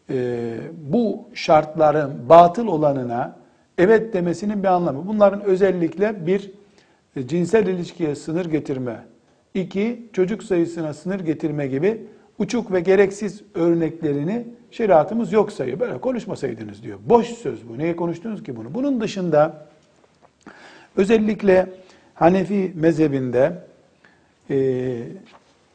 e, 0.09 0.57
bu 0.91 1.29
şartların 1.33 2.29
batıl 2.29 2.67
olanına 2.67 3.35
evet 3.77 4.13
demesinin 4.13 4.63
bir 4.63 4.67
anlamı. 4.67 5.07
Bunların 5.07 5.41
özellikle 5.41 6.27
bir 6.27 6.51
cinsel 7.25 7.67
ilişkiye 7.67 8.15
sınır 8.15 8.45
getirme, 8.45 9.03
iki 9.53 10.10
çocuk 10.13 10.43
sayısına 10.43 10.93
sınır 10.93 11.19
getirme 11.19 11.67
gibi 11.67 12.01
uçuk 12.39 12.71
ve 12.71 12.80
gereksiz 12.80 13.41
örneklerini 13.53 14.47
şeriatımız 14.71 15.34
yok 15.34 15.51
sayıyor. 15.51 15.80
Böyle 15.80 15.97
konuşmasaydınız 16.01 16.84
diyor. 16.84 16.99
Boş 17.06 17.27
söz 17.27 17.69
bu. 17.69 17.77
Neye 17.77 17.95
konuştunuz 17.95 18.43
ki 18.43 18.56
bunu? 18.56 18.73
Bunun 18.73 19.01
dışında 19.01 19.67
özellikle 20.97 21.69
Hanefi 22.13 22.71
mezhebinde 22.75 23.53
e, 24.49 24.97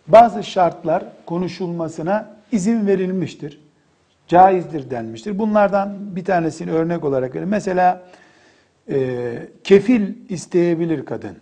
bazı 0.09 0.43
şartlar 0.43 1.05
konuşulmasına 1.27 2.37
izin 2.53 2.87
verilmiştir 2.87 3.59
caizdir 4.33 4.91
denmiştir. 4.91 5.39
Bunlardan 5.39 6.17
bir 6.17 6.25
tanesini 6.25 6.71
örnek 6.71 7.05
olarak 7.05 7.35
verin. 7.35 7.49
Mesela 7.49 8.03
e, 8.93 9.49
kefil 9.65 10.15
isteyebilir 10.29 11.05
kadın. 11.05 11.37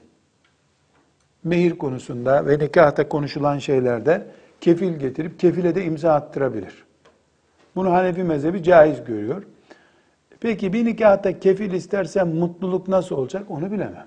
Mehir 1.45 1.79
konusunda 1.79 2.47
ve 2.47 2.59
nikahta 2.59 3.09
konuşulan 3.09 3.59
şeylerde 3.59 4.27
kefil 4.61 4.93
getirip 4.93 5.39
kefile 5.39 5.75
de 5.75 5.85
imza 5.85 6.15
attırabilir. 6.15 6.85
Bunu 7.77 7.93
Hanefi 7.93 8.23
mezhebi 8.23 8.63
caiz 8.63 9.05
görüyor. 9.05 9.43
Peki 10.41 10.73
bir 10.73 10.85
nikahta 10.85 11.41
kefil 11.41 11.73
istersem 11.73 12.29
mutluluk 12.29 12.89
nasıl 12.89 13.17
olacak 13.17 13.51
onu 13.51 13.73
bilemem. 13.73 14.07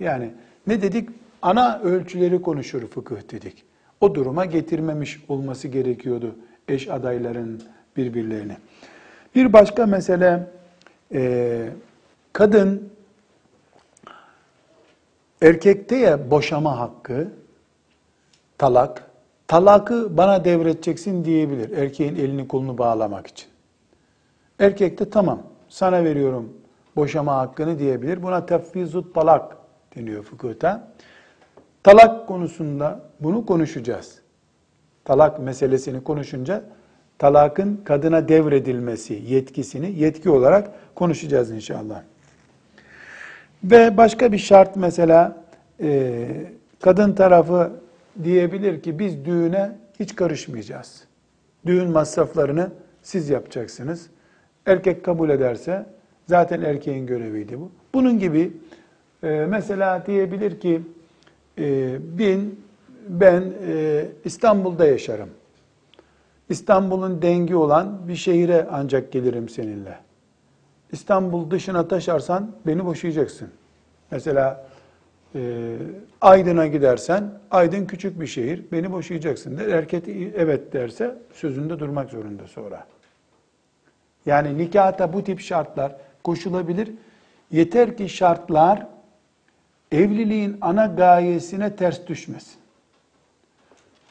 Yani 0.00 0.30
ne 0.66 0.82
dedik? 0.82 1.08
Ana 1.42 1.80
ölçüleri 1.80 2.42
konuşur 2.42 2.86
fıkıh 2.86 3.32
dedik. 3.32 3.64
O 4.00 4.14
duruma 4.14 4.44
getirmemiş 4.44 5.24
olması 5.28 5.68
gerekiyordu 5.68 6.34
eş 6.68 6.88
adayların 6.88 7.62
birbirlerine. 7.96 8.56
Bir 9.34 9.52
başka 9.52 9.86
mesele 9.86 10.46
e, 11.14 11.68
kadın 12.32 12.92
erkekte 15.42 15.96
ya 15.96 16.30
boşama 16.30 16.78
hakkı, 16.78 17.28
talak, 18.58 19.10
talakı 19.48 20.16
bana 20.16 20.44
devredeceksin 20.44 21.24
diyebilir 21.24 21.78
erkeğin 21.78 22.16
elini 22.16 22.48
kolunu 22.48 22.78
bağlamak 22.78 23.26
için. 23.26 23.48
Erkekte 24.58 25.10
tamam 25.10 25.42
sana 25.68 26.04
veriyorum 26.04 26.52
boşama 26.96 27.36
hakkını 27.36 27.78
diyebilir. 27.78 28.22
Buna 28.22 28.46
tefvizut 28.46 29.14
talak 29.14 29.56
deniyor 29.96 30.22
fıkıhta. 30.22 30.92
Talak 31.82 32.28
konusunda 32.28 33.00
bunu 33.20 33.46
konuşacağız. 33.46 34.18
Talak 35.04 35.38
meselesini 35.38 36.04
konuşunca 36.04 36.64
talakın 37.18 37.80
kadına 37.84 38.28
devredilmesi 38.28 39.22
yetkisini 39.26 39.98
yetki 39.98 40.30
olarak 40.30 40.70
konuşacağız 40.94 41.50
inşallah. 41.50 42.02
Ve 43.64 43.96
başka 43.96 44.32
bir 44.32 44.38
şart 44.38 44.76
mesela 44.76 45.44
e, 45.80 46.28
kadın 46.80 47.12
tarafı 47.12 47.70
diyebilir 48.24 48.82
ki 48.82 48.98
biz 48.98 49.24
düğüne 49.24 49.72
hiç 50.00 50.16
karışmayacağız. 50.16 51.04
Düğün 51.66 51.90
masraflarını 51.90 52.70
siz 53.02 53.30
yapacaksınız. 53.30 54.10
Erkek 54.66 55.04
kabul 55.04 55.30
ederse 55.30 55.86
zaten 56.26 56.62
erkeğin 56.62 57.06
göreviydi 57.06 57.60
bu. 57.60 57.70
Bunun 57.94 58.18
gibi 58.18 58.52
e, 59.22 59.28
mesela 59.28 60.06
diyebilir 60.06 60.60
ki 60.60 60.82
e, 61.58 61.96
bin 62.18 62.60
ben 63.08 63.52
e, 63.66 64.04
İstanbul'da 64.24 64.86
yaşarım. 64.86 65.28
İstanbul'un 66.48 67.22
dengi 67.22 67.56
olan 67.56 68.08
bir 68.08 68.16
şehire 68.16 68.66
ancak 68.70 69.12
gelirim 69.12 69.48
seninle. 69.48 69.98
İstanbul 70.92 71.50
dışına 71.50 71.88
taşarsan 71.88 72.50
beni 72.66 72.84
boşayacaksın. 72.84 73.48
Mesela 74.10 74.66
e, 75.34 75.76
Aydın'a 76.20 76.66
gidersen, 76.66 77.30
Aydın 77.50 77.86
küçük 77.86 78.20
bir 78.20 78.26
şehir, 78.26 78.64
beni 78.72 78.92
boşayacaksın 78.92 79.58
der. 79.58 79.68
Erkek 79.68 80.08
evet 80.36 80.72
derse 80.72 81.18
sözünde 81.32 81.78
durmak 81.78 82.10
zorunda 82.10 82.46
sonra. 82.46 82.86
Yani 84.26 84.58
nikahta 84.58 85.12
bu 85.12 85.24
tip 85.24 85.40
şartlar 85.40 85.96
koşulabilir. 86.24 86.90
Yeter 87.50 87.96
ki 87.96 88.08
şartlar 88.08 88.86
evliliğin 89.92 90.58
ana 90.60 90.86
gayesine 90.86 91.76
ters 91.76 92.06
düşmesin. 92.06 92.62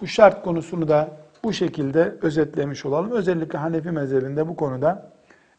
Bu 0.01 0.07
şart 0.07 0.43
konusunu 0.43 0.87
da 0.87 1.09
bu 1.43 1.53
şekilde 1.53 2.15
özetlemiş 2.21 2.85
olalım. 2.85 3.11
Özellikle 3.11 3.57
Hanefi 3.57 3.91
mezhebinde 3.91 4.47
bu 4.47 4.55
konuda 4.55 5.11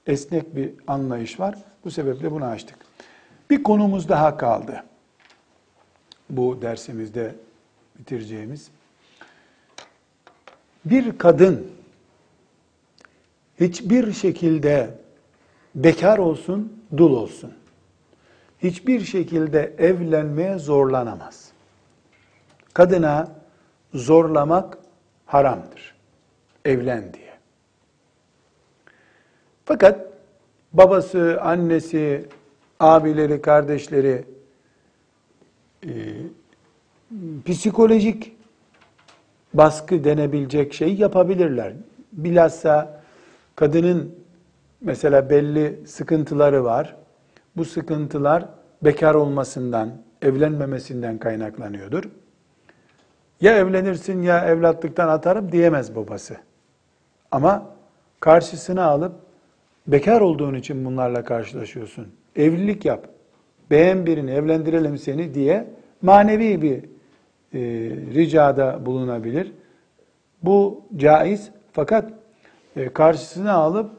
esnek 0.07 0.57
bir 0.57 0.71
anlayış 0.87 1.41
var. 1.41 1.59
Bu 1.85 1.91
sebeple 1.91 2.31
bunu 2.31 2.45
açtık. 2.45 2.79
Bir 3.51 3.63
konumuz 3.63 4.09
daha 4.09 4.37
kaldı. 4.37 4.85
Bu 6.31 6.63
dersimizde 6.63 7.35
bitireceğimiz. 7.99 8.71
Bir 10.85 11.19
kadın 11.19 11.71
hiçbir 13.61 14.13
şekilde 14.13 14.91
bekar 15.75 16.19
olsun, 16.19 16.83
dul 16.97 17.13
olsun. 17.13 17.53
Hiçbir 18.63 19.01
şekilde 19.01 19.75
evlenmeye 19.79 20.59
zorlanamaz. 20.59 21.53
Kadına 22.73 23.33
zorlamak 23.95 24.79
haramdır. 25.27 25.95
Evlen 26.65 27.15
diye. 27.15 27.22
Fakat 29.65 30.07
babası, 30.73 31.39
annesi, 31.43 32.29
abileri, 32.81 33.43
kardeşleri 33.43 34.25
e, 35.87 35.91
psikolojik 37.45 38.37
baskı 39.55 40.05
denebilecek 40.05 40.75
şeyi 40.75 41.01
yapabilirler. 41.01 41.73
Bilhassa 42.13 43.01
kadının 43.57 44.15
mesela 44.81 45.31
belli 45.31 45.87
sıkıntıları 45.87 46.65
var. 46.65 46.97
Bu 47.57 47.65
sıkıntılar 47.65 48.45
bekar 48.83 49.15
olmasından, 49.15 49.93
evlenmemesinden 50.23 51.19
kaynaklanıyordur. 51.19 52.05
Ya 53.41 53.57
evlenirsin 53.57 54.23
ya 54.23 54.45
evlatlıktan 54.47 55.09
atarım 55.09 55.53
diyemez 55.53 55.97
babası. 55.97 56.37
Ama 57.31 57.67
karşısına 58.21 58.85
alıp 58.85 59.13
bekar 59.87 60.21
olduğun 60.21 60.55
için 60.55 60.85
bunlarla 60.85 61.25
karşılaşıyorsun. 61.25 62.09
Evlilik 62.37 62.85
yap. 62.85 63.09
Beğen 63.71 64.07
birini 64.07 64.31
evlendirelim 64.31 64.99
seni 64.99 65.35
diye 65.35 65.67
manevi 66.03 66.63
bir 66.63 66.79
e, 66.79 67.61
ricada 68.15 68.87
bulunabilir. 68.87 69.53
Bu 70.43 70.85
caiz 70.97 71.51
fakat 71.73 72.13
e, 72.77 72.89
karşısına 72.89 73.53
alıp 73.53 73.91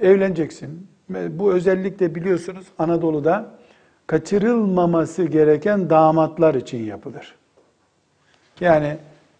evleneceksin. 0.00 0.86
Bu 1.10 1.52
özellikle 1.52 2.14
biliyorsunuz 2.14 2.66
Anadolu'da 2.78 3.50
kaçırılmaması 4.06 5.24
gereken 5.24 5.90
damatlar 5.90 6.54
için 6.54 6.84
yapılır. 6.84 7.34
Yani 8.60 8.96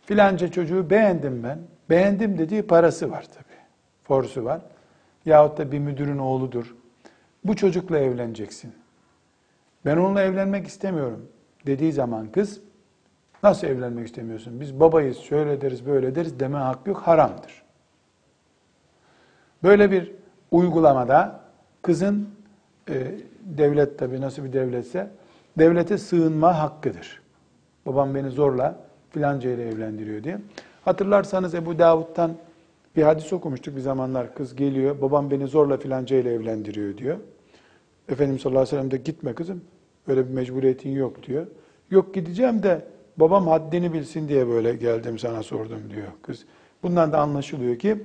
filanca 0.07 0.51
çocuğu 0.51 0.91
beğendim 0.91 1.43
ben. 1.43 1.59
Beğendim 1.91 2.39
dediği 2.39 2.63
parası 2.63 3.11
var 3.11 3.25
tabii. 3.35 3.59
Forsu 4.05 4.45
var. 4.45 4.61
Yahut 5.27 5.59
da 5.59 5.73
bir 5.73 5.79
müdürün 5.79 6.19
oğludur. 6.19 6.75
Bu 7.45 7.57
çocukla 7.57 7.99
evleneceksin. 7.99 8.73
Ben 9.85 9.97
onunla 9.97 10.23
evlenmek 10.23 10.67
istemiyorum 10.67 11.29
dediği 11.67 11.93
zaman 11.93 12.33
kız 12.33 12.61
nasıl 13.43 13.67
evlenmek 13.67 14.07
istemiyorsun? 14.07 14.61
Biz 14.61 14.81
babayız, 14.81 15.19
şöyle 15.19 15.61
deriz, 15.61 15.87
böyle 15.87 16.15
deriz 16.15 16.41
deme 16.41 16.59
hakkı 16.59 16.91
yok, 16.91 16.99
haramdır. 16.99 17.63
Böyle 19.63 19.91
bir 19.91 20.13
uygulamada 20.51 21.41
kızın 21.83 22.29
e, 22.89 23.15
devlet 23.41 23.99
tabi 23.99 24.21
nasıl 24.21 24.45
bir 24.45 24.53
devletse 24.53 25.11
devlete 25.59 25.99
sığınma 25.99 26.59
hakkıdır. 26.59 27.23
Babam 27.87 28.15
beni 28.15 28.31
zorla 28.31 28.77
filanca 29.11 29.51
ile 29.51 29.69
evlendiriyor 29.69 30.25
diye. 30.25 30.39
Hatırlarsanız 30.85 31.55
Ebu 31.55 31.79
Davud'dan 31.79 32.33
bir 32.97 33.03
hadis 33.03 33.33
okumuştuk 33.33 33.77
bir 33.77 33.81
zamanlar. 33.81 34.35
Kız 34.35 34.57
geliyor, 34.57 35.01
babam 35.01 35.31
beni 35.31 35.47
zorla 35.47 35.77
filanca 35.77 36.17
ile 36.17 36.33
evlendiriyor 36.33 36.97
diyor. 36.97 37.17
Efendimiz 38.09 38.43
sallallahu 38.43 38.61
aleyhi 38.61 38.77
ve 38.77 38.81
sellem 38.81 38.91
de 38.91 38.97
gitme 38.97 39.35
kızım, 39.35 39.61
öyle 40.07 40.29
bir 40.29 40.35
mecburiyetin 40.35 40.91
yok 40.91 41.23
diyor. 41.23 41.47
Yok 41.91 42.15
gideceğim 42.15 42.63
de 42.63 42.85
babam 43.17 43.47
haddini 43.47 43.93
bilsin 43.93 44.29
diye 44.29 44.49
böyle 44.49 44.75
geldim 44.75 45.19
sana 45.19 45.43
sordum 45.43 45.81
diyor 45.91 46.09
kız. 46.23 46.45
Bundan 46.83 47.13
da 47.13 47.19
anlaşılıyor 47.19 47.79
ki 47.79 48.03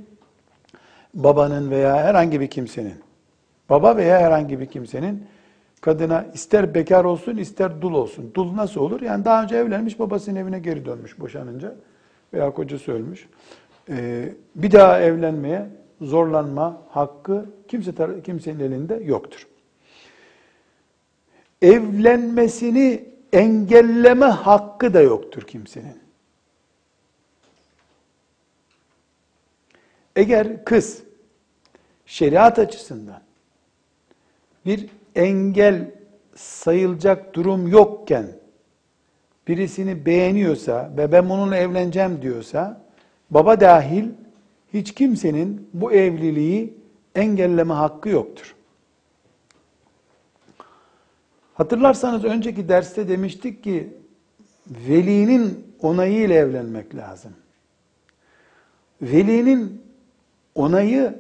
babanın 1.14 1.72
veya 1.72 1.96
herhangi 1.96 2.40
bir 2.40 2.48
kimsenin, 2.48 2.96
baba 3.70 3.98
veya 3.98 4.20
herhangi 4.20 4.60
bir 4.60 4.66
kimsenin 4.66 5.24
kadına 5.82 6.26
ister 6.34 6.74
bekar 6.76 7.06
olsun 7.06 7.38
ister 7.38 7.82
dul 7.82 7.94
olsun. 7.94 8.32
Dul 8.34 8.56
nasıl 8.56 8.82
olur? 8.82 9.02
Yani 9.02 9.26
daha 9.26 9.44
önce 9.44 9.56
evlenmiş 9.56 10.00
babasının 10.00 10.36
evine 10.36 10.60
geri 10.60 10.86
dönmüş 10.86 11.20
boşanınca 11.20 11.76
veya 12.34 12.52
kocası 12.52 12.92
ölmüş. 12.92 13.28
Ee, 13.90 14.34
bir 14.56 14.72
daha 14.72 15.02
evlenmeye 15.02 15.70
zorlanma 16.02 16.82
hakkı 16.90 17.46
kimse 17.68 17.94
kimsenin 18.24 18.60
elinde 18.60 18.96
yoktur. 18.96 19.48
Evlenmesini 21.62 23.06
engelleme 23.34 24.26
hakkı 24.26 24.94
da 24.94 25.02
yoktur 25.02 25.42
kimsenin. 25.42 26.00
Eğer 30.16 30.66
kız 30.66 31.04
şeriat 32.06 32.60
açısından 32.60 33.22
bir 34.66 34.90
engel 35.16 35.92
sayılacak 36.36 37.34
durum 37.34 37.68
yokken 37.68 38.28
birisini 39.48 40.06
beğeniyorsa 40.06 40.92
ve 40.98 41.12
ben 41.12 41.30
bununla 41.30 41.58
evleneceğim 41.58 42.22
diyorsa 42.22 42.89
baba 43.32 43.60
dahil 43.60 44.10
hiç 44.74 44.94
kimsenin 44.94 45.70
bu 45.74 45.92
evliliği 45.92 46.74
engelleme 47.16 47.74
hakkı 47.74 48.10
yoktur. 48.10 48.56
Hatırlarsanız 51.54 52.24
önceki 52.24 52.70
derste 52.70 53.10
demiştik 53.10 53.64
ki 53.64 53.94
velinin 54.68 55.68
onayıyla 55.82 56.36
evlenmek 56.36 56.96
lazım. 56.96 57.34
Velinin 59.02 59.82
onayı 60.56 61.16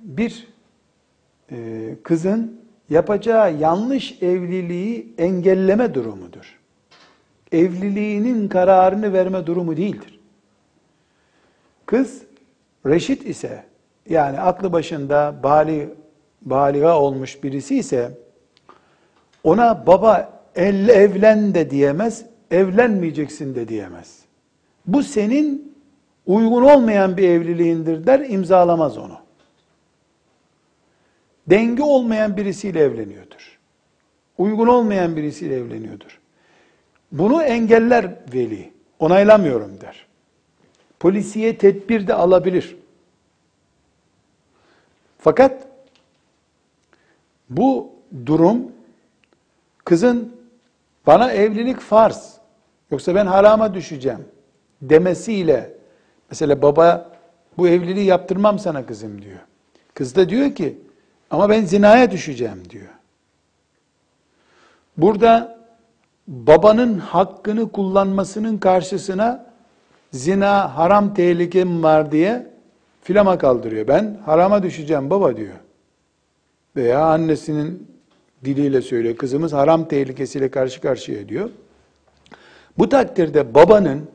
bir 0.00 0.48
e, 1.50 1.88
kızın 2.02 2.60
yapacağı 2.90 3.56
yanlış 3.56 4.22
evliliği 4.22 5.14
engelleme 5.18 5.94
durumudur. 5.94 6.58
Evliliğinin 7.52 8.48
kararını 8.48 9.12
verme 9.12 9.46
durumu 9.46 9.76
değildir. 9.76 10.15
Kız 11.86 12.22
reşit 12.86 13.26
ise 13.26 13.64
yani 14.08 14.40
aklı 14.40 14.72
başında 14.72 15.34
bali 15.42 15.88
baliga 16.42 17.00
olmuş 17.00 17.42
birisi 17.42 17.78
ise 17.78 18.10
ona 19.44 19.86
baba 19.86 20.42
elle 20.54 20.92
evlen 20.92 21.54
de 21.54 21.70
diyemez, 21.70 22.24
evlenmeyeceksin 22.50 23.54
de 23.54 23.68
diyemez. 23.68 24.18
Bu 24.86 25.02
senin 25.02 25.76
uygun 26.26 26.62
olmayan 26.62 27.16
bir 27.16 27.28
evliliğindir 27.28 28.06
der, 28.06 28.20
imzalamaz 28.20 28.98
onu. 28.98 29.18
Dengi 31.46 31.82
olmayan 31.82 32.36
birisiyle 32.36 32.80
evleniyordur. 32.80 33.58
Uygun 34.38 34.66
olmayan 34.66 35.16
birisiyle 35.16 35.54
evleniyordur. 35.54 36.20
Bunu 37.12 37.42
engeller 37.42 38.10
veli. 38.32 38.72
Onaylamıyorum 38.98 39.80
der. 39.80 40.06
Polisiye 41.00 41.58
tedbir 41.58 42.06
de 42.06 42.14
alabilir. 42.14 42.76
Fakat 45.18 45.68
bu 47.50 47.90
durum 48.26 48.72
kızın 49.84 50.36
bana 51.06 51.32
evlilik 51.32 51.80
farz 51.80 52.34
yoksa 52.90 53.14
ben 53.14 53.26
harama 53.26 53.74
düşeceğim 53.74 54.28
demesiyle 54.82 55.72
mesela 56.30 56.62
baba 56.62 57.12
bu 57.58 57.68
evliliği 57.68 58.06
yaptırmam 58.06 58.58
sana 58.58 58.86
kızım 58.86 59.22
diyor. 59.22 59.38
Kız 59.94 60.16
da 60.16 60.28
diyor 60.28 60.54
ki 60.54 60.78
ama 61.30 61.48
ben 61.48 61.64
zinaya 61.64 62.10
düşeceğim 62.10 62.70
diyor. 62.70 62.88
Burada 64.96 65.58
babanın 66.28 66.98
hakkını 66.98 67.72
kullanmasının 67.72 68.58
karşısına 68.58 69.45
zina 70.12 70.76
haram 70.76 71.14
tehlikem 71.14 71.82
var 71.82 72.12
diye 72.12 72.46
filama 73.02 73.38
kaldırıyor. 73.38 73.88
Ben 73.88 74.20
harama 74.26 74.62
düşeceğim 74.62 75.10
baba 75.10 75.36
diyor. 75.36 75.54
Veya 76.76 77.04
annesinin 77.04 77.90
diliyle 78.44 78.82
söylüyor. 78.82 79.16
Kızımız 79.16 79.52
haram 79.52 79.88
tehlikesiyle 79.88 80.50
karşı 80.50 80.80
karşıya 80.80 81.28
diyor. 81.28 81.50
Bu 82.78 82.88
takdirde 82.88 83.54
babanın 83.54 84.08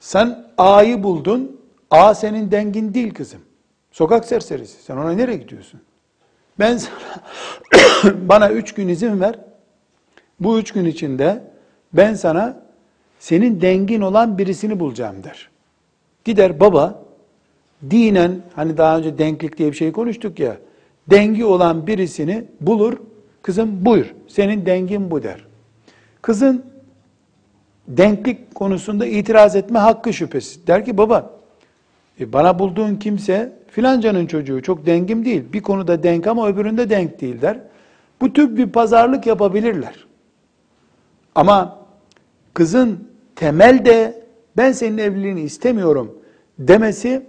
sen 0.00 0.46
A'yı 0.58 1.02
buldun, 1.02 1.60
A 1.90 2.14
senin 2.14 2.50
dengin 2.50 2.94
değil 2.94 3.14
kızım. 3.14 3.40
Sokak 3.92 4.24
serserisi. 4.24 4.82
Sen 4.82 4.96
ona 4.96 5.12
nereye 5.12 5.36
gidiyorsun? 5.36 5.80
Ben 6.58 6.76
sana, 6.76 6.98
bana 8.28 8.50
üç 8.50 8.74
gün 8.74 8.88
izin 8.88 9.20
ver. 9.20 9.38
Bu 10.40 10.58
üç 10.58 10.72
gün 10.72 10.84
içinde 10.84 11.42
ben 11.92 12.14
sana 12.14 12.67
senin 13.18 13.60
dengin 13.60 14.00
olan 14.00 14.38
birisini 14.38 14.80
bulacağım 14.80 15.24
der. 15.24 15.48
Gider 16.24 16.60
baba 16.60 17.02
dinen 17.90 18.42
hani 18.54 18.76
daha 18.76 18.98
önce 18.98 19.18
denklik 19.18 19.58
diye 19.58 19.70
bir 19.70 19.76
şey 19.76 19.92
konuştuk 19.92 20.38
ya 20.38 20.56
dengi 21.10 21.44
olan 21.44 21.86
birisini 21.86 22.44
bulur 22.60 22.98
kızım 23.42 23.84
buyur 23.84 24.14
senin 24.28 24.66
dengin 24.66 25.10
bu 25.10 25.22
der. 25.22 25.44
Kızın 26.22 26.64
denklik 27.88 28.54
konusunda 28.54 29.06
itiraz 29.06 29.56
etme 29.56 29.78
hakkı 29.78 30.12
şüphesiz. 30.12 30.66
Der 30.66 30.84
ki 30.84 30.98
baba 30.98 31.30
e 32.20 32.32
bana 32.32 32.58
bulduğun 32.58 32.96
kimse 32.96 33.52
filancanın 33.70 34.26
çocuğu 34.26 34.62
çok 34.62 34.86
dengim 34.86 35.24
değil. 35.24 35.44
Bir 35.52 35.62
konuda 35.62 36.02
denk 36.02 36.26
ama 36.26 36.48
öbüründe 36.48 36.90
denk 36.90 37.20
değil 37.20 37.42
der. 37.42 37.58
Bu 38.20 38.32
tür 38.32 38.56
bir 38.56 38.66
pazarlık 38.66 39.26
yapabilirler. 39.26 40.06
Ama 41.34 41.78
kızın 42.57 43.07
temelde 43.35 44.23
ben 44.57 44.71
senin 44.71 44.97
evliliğini 44.97 45.41
istemiyorum 45.41 46.19
demesi 46.59 47.25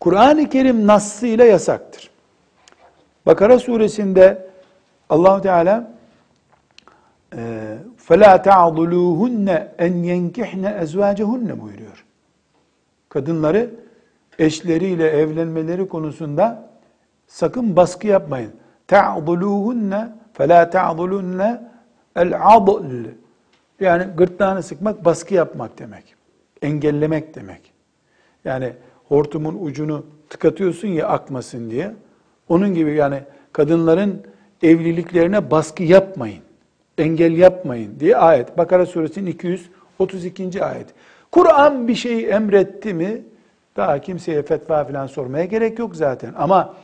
Kur'an-ı 0.00 0.48
Kerim 0.48 0.86
nassıyla 0.86 1.44
yasaktır. 1.44 2.10
Bakara 3.26 3.58
suresinde 3.58 4.46
allah 5.08 5.40
Teala 5.40 5.94
فَلَا 8.08 8.32
تَعْضُلُوهُنَّ 8.48 9.48
اَنْ 9.78 9.94
يَنْكِحْنَ 10.12 10.64
اَزْوَاجَهُنَّ 10.84 11.60
buyuruyor. 11.60 12.04
Kadınları 13.08 13.70
eşleriyle 14.38 15.08
evlenmeleri 15.08 15.88
konusunda 15.88 16.70
sakın 17.26 17.76
baskı 17.76 18.06
yapmayın. 18.06 18.52
تَعْضُلُوهُنَّ 18.88 20.08
فَلَا 20.38 20.70
تَعْضُلُنَّ 20.70 21.60
الْعَضْلِ 22.16 23.04
yani 23.79 24.03
gırtlağını 24.17 24.63
sıkmak, 24.63 25.05
baskı 25.05 25.33
yapmak 25.33 25.79
demek. 25.79 26.15
Engellemek 26.61 27.35
demek. 27.35 27.73
Yani 28.45 28.73
hortumun 29.07 29.57
ucunu 29.65 30.05
tıkatıyorsun 30.29 30.87
ya 30.87 31.07
akmasın 31.07 31.69
diye. 31.69 31.91
Onun 32.49 32.73
gibi 32.73 32.93
yani 32.93 33.23
kadınların 33.53 34.23
evliliklerine 34.63 35.51
baskı 35.51 35.83
yapmayın. 35.83 36.43
Engel 36.97 37.37
yapmayın 37.37 37.99
diye 37.99 38.17
ayet. 38.17 38.57
Bakara 38.57 38.85
suresinin 38.85 39.31
232. 39.31 40.63
ayet. 40.63 40.87
Kur'an 41.31 41.87
bir 41.87 41.95
şeyi 41.95 42.25
emretti 42.25 42.93
mi 42.93 43.21
daha 43.77 44.01
kimseye 44.01 44.43
fetva 44.43 44.85
falan 44.85 45.07
sormaya 45.07 45.45
gerek 45.45 45.79
yok 45.79 45.95
zaten. 45.95 46.33
Ama 46.37 46.75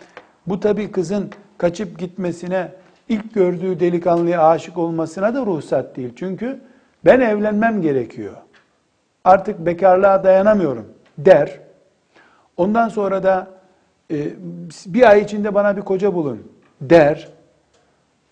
bu 0.48 0.60
tabi 0.60 0.92
kızın 0.92 1.30
kaçıp 1.58 2.00
gitmesine, 2.00 2.72
ilk 3.10 3.34
gördüğü 3.34 3.80
delikanlıya 3.80 4.48
aşık 4.48 4.78
olmasına 4.78 5.36
da 5.36 5.46
ruhsat 5.46 5.98
değil. 5.98 6.14
Çünkü 6.16 6.60
ben 7.06 7.20
evlenmem 7.20 7.82
gerekiyor. 7.82 8.34
Artık 9.24 9.60
bekarlığa 9.60 10.24
dayanamıyorum 10.24 10.86
der. 11.18 11.60
Ondan 12.58 12.90
sonra 12.90 13.24
da 13.24 13.48
e, 14.12 14.16
bir 14.86 15.10
ay 15.10 15.22
içinde 15.22 15.54
bana 15.54 15.78
bir 15.78 15.82
koca 15.82 16.14
bulun 16.14 16.52
der. 16.82 17.30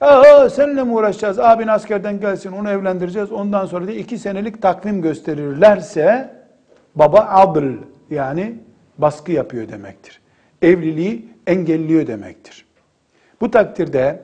Aa, 0.02 0.50
seninle 0.50 0.84
mi 0.84 0.92
uğraşacağız? 0.92 1.40
Abin 1.40 1.68
askerden 1.68 2.20
gelsin, 2.20 2.52
onu 2.52 2.70
evlendireceğiz. 2.70 3.32
Ondan 3.32 3.66
sonra 3.66 3.88
da 3.88 3.92
iki 3.92 4.18
senelik 4.18 4.62
takvim 4.62 5.02
gösterirlerse 5.02 6.36
baba 6.96 7.20
adl 7.20 7.68
yani 8.10 8.56
baskı 8.98 9.32
yapıyor 9.32 9.70
demektir. 9.70 10.22
Evliliği 10.62 11.30
engelliyor 11.48 12.08
demektir. 12.08 12.66
Bu 13.42 13.52
takdirde 13.52 14.20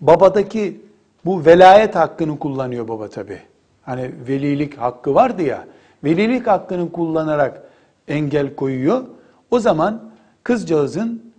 babadaki 0.00 0.80
bu 1.26 1.46
velayet 1.46 1.94
hakkını 1.94 2.38
kullanıyor 2.38 2.88
baba 2.88 3.08
tabi. 3.08 3.38
Hani 3.82 4.10
velilik 4.28 4.78
hakkı 4.78 5.14
vardı 5.14 5.42
ya. 5.42 5.64
Velilik 6.04 6.46
hakkını 6.46 6.92
kullanarak 6.92 7.62
engel 8.08 8.54
koyuyor. 8.54 9.02
O 9.50 9.58
zaman 9.58 10.00
kızcağızın 10.44 11.32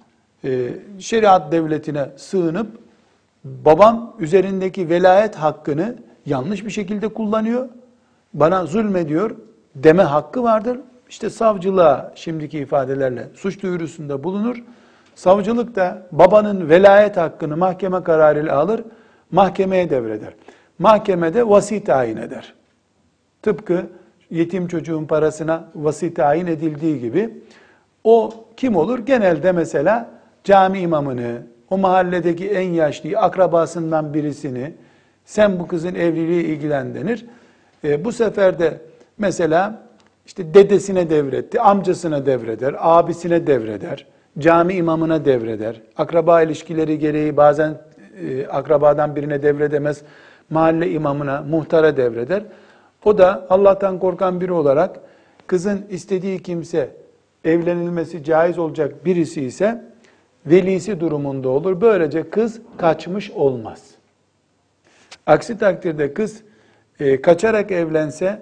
e, 0.43 0.69
şeriat 0.99 1.51
devletine 1.51 2.09
sığınıp 2.17 2.67
babam 3.43 4.13
üzerindeki 4.19 4.89
velayet 4.89 5.35
hakkını 5.35 5.95
yanlış 6.25 6.65
bir 6.65 6.69
şekilde 6.69 7.07
kullanıyor. 7.07 7.69
Bana 8.33 8.65
zulmediyor 8.65 9.35
deme 9.75 10.03
hakkı 10.03 10.43
vardır. 10.43 10.79
İşte 11.09 11.29
savcılığa 11.29 12.11
şimdiki 12.15 12.59
ifadelerle 12.59 13.27
suç 13.35 13.63
duyurusunda 13.63 14.23
bulunur. 14.23 14.63
Savcılık 15.15 15.75
da 15.75 16.07
babanın 16.11 16.69
velayet 16.69 17.17
hakkını 17.17 17.57
mahkeme 17.57 18.03
kararıyla 18.03 18.57
alır, 18.57 18.83
mahkemeye 19.31 19.89
devreder. 19.89 20.33
Mahkemede 20.79 21.49
vasi 21.49 21.83
tayin 21.83 22.17
eder. 22.17 22.53
Tıpkı 23.41 23.85
yetim 24.31 24.67
çocuğun 24.67 25.05
parasına 25.05 25.69
vasi 25.75 26.13
tayin 26.13 26.47
edildiği 26.47 26.99
gibi 26.99 27.29
o 28.03 28.33
kim 28.57 28.75
olur? 28.75 28.99
Genelde 28.99 29.51
mesela 29.51 30.09
cami 30.43 30.79
imamını, 30.79 31.41
o 31.69 31.77
mahalledeki 31.77 32.49
en 32.49 32.69
yaşlı 32.69 33.17
akrabasından 33.17 34.13
birisini 34.13 34.73
sen 35.25 35.59
bu 35.59 35.67
kızın 35.67 35.95
evliliği 35.95 36.43
ilgilendenir. 36.43 37.25
E, 37.83 38.05
bu 38.05 38.11
sefer 38.11 38.59
de 38.59 38.81
mesela 39.17 39.81
işte 40.25 40.53
dedesine 40.53 41.09
devretti, 41.09 41.61
amcasına 41.61 42.25
devreder, 42.25 42.75
abisine 42.77 43.47
devreder, 43.47 44.05
cami 44.39 44.73
imamına 44.73 45.25
devreder. 45.25 45.81
Akraba 45.97 46.41
ilişkileri 46.41 46.99
gereği 46.99 47.37
bazen 47.37 47.77
e, 48.23 48.47
akrabadan 48.47 49.15
birine 49.15 49.43
devredemez, 49.43 50.01
mahalle 50.49 50.91
imamına, 50.91 51.41
muhtara 51.41 51.97
devreder. 51.97 52.43
O 53.05 53.17
da 53.17 53.47
Allah'tan 53.49 53.99
korkan 53.99 54.41
biri 54.41 54.53
olarak 54.53 54.99
kızın 55.47 55.85
istediği 55.89 56.43
kimse 56.43 56.89
evlenilmesi 57.45 58.23
caiz 58.23 58.59
olacak 58.59 59.05
birisi 59.05 59.41
ise 59.41 59.83
velisi 60.45 60.99
durumunda 60.99 61.49
olur. 61.49 61.81
Böylece 61.81 62.29
kız 62.29 62.61
kaçmış 62.77 63.31
olmaz. 63.31 63.83
Aksi 65.25 65.57
takdirde 65.57 66.13
kız 66.13 66.41
e, 66.99 67.21
kaçarak 67.21 67.71
evlense 67.71 68.41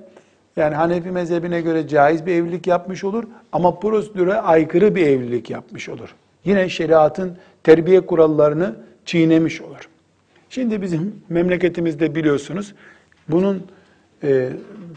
yani 0.56 0.76
Hanefi 0.76 1.12
mezhebine 1.12 1.62
göre 1.62 1.88
caiz 1.88 2.26
bir 2.26 2.36
evlilik 2.36 2.68
yapmış 2.68 3.04
olur 3.04 3.24
ama 3.52 3.80
prosedüre 3.80 4.34
aykırı 4.34 4.96
bir 4.96 5.08
evlilik 5.08 5.50
yapmış 5.50 5.90
olur. 5.90 6.16
Yine 6.46 6.70
şeriatın 6.70 7.38
terbiye 7.64 8.06
kurallarını 8.06 8.76
çiğnemiş 9.06 9.62
olur. 9.62 9.90
Şimdi 10.50 10.82
bizim 10.82 11.24
memleketimizde 11.30 12.16
biliyorsunuz 12.16 12.74
bunun 13.28 13.64
e, 14.24 14.50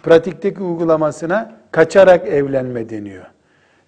pratikteki 0.03 0.63
uygulamasına 0.63 1.57
kaçarak 1.71 2.29
evlenme 2.29 2.91
deniyor. 2.91 3.25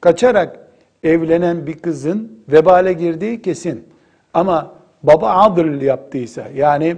Kaçarak 0.00 0.58
evlenen 1.02 1.66
bir 1.66 1.78
kızın 1.78 2.32
vebale 2.48 2.92
girdiği 2.92 3.42
kesin. 3.42 3.84
Ama 4.34 4.74
baba 5.02 5.30
adıl 5.30 5.80
yaptıysa 5.80 6.48
yani 6.54 6.96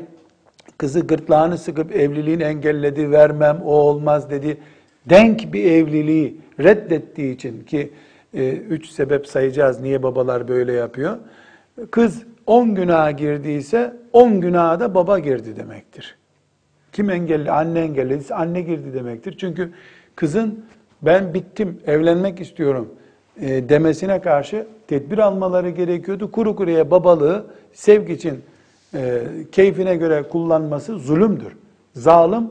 kızı 0.78 1.00
gırtlağını 1.00 1.58
sıkıp 1.58 1.96
evliliğini 1.96 2.42
engelledi, 2.42 3.10
vermem, 3.10 3.60
o 3.64 3.72
olmaz 3.72 4.30
dedi. 4.30 4.58
Denk 5.10 5.52
bir 5.52 5.64
evliliği 5.64 6.40
reddettiği 6.60 7.34
için 7.34 7.64
ki 7.64 7.92
e, 8.34 8.50
üç 8.50 8.88
sebep 8.88 9.26
sayacağız 9.26 9.80
niye 9.80 10.02
babalar 10.02 10.48
böyle 10.48 10.72
yapıyor. 10.72 11.16
Kız 11.90 12.22
on 12.46 12.74
günaha 12.74 13.10
girdiyse 13.10 13.96
on 14.12 14.40
günaha 14.40 14.80
da 14.80 14.94
baba 14.94 15.18
girdi 15.18 15.56
demektir. 15.56 16.16
Kim 16.92 17.10
engelli? 17.10 17.50
Anne 17.50 17.80
engellediyse 17.80 18.34
anne 18.34 18.60
girdi 18.60 18.94
demektir. 18.94 19.36
Çünkü 19.38 19.72
kızın 20.16 20.64
ben 21.02 21.34
bittim, 21.34 21.80
evlenmek 21.86 22.40
istiyorum 22.40 22.88
e, 23.40 23.68
demesine 23.68 24.20
karşı 24.20 24.66
tedbir 24.88 25.18
almaları 25.18 25.70
gerekiyordu. 25.70 26.30
Kuru 26.30 26.56
kuruya 26.56 26.90
babalığı 26.90 27.46
sevgi 27.72 28.12
için 28.12 28.40
e, 28.94 29.22
keyfine 29.52 29.96
göre 29.96 30.22
kullanması 30.22 30.98
zulümdür. 30.98 31.56
Zalim, 31.94 32.50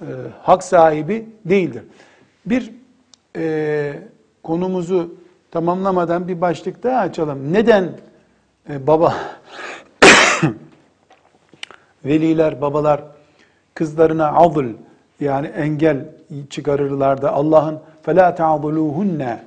e, 0.00 0.06
hak 0.42 0.64
sahibi 0.64 1.26
değildir. 1.44 1.82
Bir 2.46 2.72
e, 3.36 3.92
konumuzu 4.42 5.14
tamamlamadan 5.50 6.28
bir 6.28 6.40
başlık 6.40 6.82
daha 6.82 7.00
açalım. 7.00 7.52
Neden 7.52 7.88
e, 8.70 8.86
baba 8.86 9.14
veliler, 12.04 12.60
babalar 12.60 13.02
kızlarına 13.74 14.32
azl 14.32 14.64
yani 15.20 15.46
engel 15.46 16.04
çıkarırlar 16.50 17.22
da 17.22 17.32
Allah'ın 17.32 17.80
fela 18.02 18.34
ta'duluhunne 18.34 19.42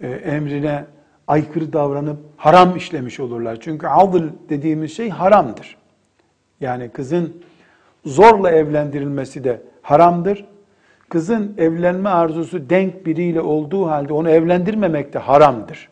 e, 0.00 0.08
emrine 0.08 0.84
aykırı 1.26 1.72
davranıp 1.72 2.18
haram 2.36 2.76
işlemiş 2.76 3.20
olurlar. 3.20 3.58
Çünkü 3.60 3.86
azl 3.86 4.22
dediğimiz 4.48 4.96
şey 4.96 5.10
haramdır. 5.10 5.76
Yani 6.60 6.88
kızın 6.88 7.42
zorla 8.04 8.50
evlendirilmesi 8.50 9.44
de 9.44 9.62
haramdır. 9.82 10.44
Kızın 11.08 11.54
evlenme 11.58 12.08
arzusu 12.08 12.70
denk 12.70 13.06
biriyle 13.06 13.40
olduğu 13.40 13.86
halde 13.86 14.12
onu 14.12 14.30
evlendirmemek 14.30 15.12
de 15.12 15.18
haramdır. 15.18 15.88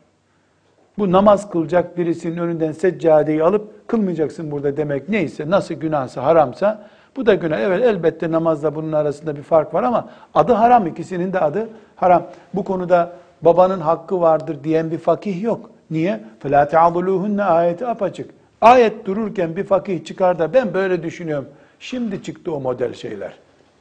Bu 0.98 1.12
namaz 1.12 1.50
kılacak 1.50 1.98
birisinin 1.98 2.38
önünden 2.38 2.72
seccadeyi 2.72 3.44
alıp 3.44 3.88
kılmayacaksın 3.88 4.52
burada 4.52 4.78
demek 4.78 5.10
neyse, 5.10 5.50
nasıl 5.50 5.76
günahsa, 5.76 6.24
haramsa 6.24 6.88
bu 7.16 7.26
da 7.26 7.36
günah. 7.36 7.60
Evet 7.60 7.84
elbette 7.84 8.32
namazla 8.32 8.76
bunun 8.76 8.92
arasında 8.92 9.36
bir 9.36 9.42
fark 9.42 9.74
var 9.74 9.84
ama 9.84 10.10
adı 10.34 10.54
haram. 10.54 10.88
ikisinin 10.88 11.34
de 11.34 11.40
adı 11.40 11.70
haram. 11.96 12.28
Bu 12.54 12.64
konuda 12.64 13.12
babanın 13.42 13.80
hakkı 13.80 14.22
vardır 14.22 14.58
diyen 14.64 14.92
bir 14.92 14.98
fakih 14.98 15.44
yok. 15.44 15.70
Niye? 15.92 16.20
فَلَا 16.44 16.70
تَعْضُلُوهُنَّ 16.70 17.44
ayeti 17.44 17.88
apaçık. 17.88 18.30
Ayet 18.62 19.06
dururken 19.06 19.56
bir 19.56 19.64
fakih 19.64 20.06
çıkar 20.06 20.40
da 20.40 20.54
ben 20.54 20.74
böyle 20.74 21.04
düşünüyorum. 21.04 21.48
Şimdi 21.80 22.24
çıktı 22.24 22.54
o 22.54 22.60
model 22.60 22.94
şeyler. 22.94 23.34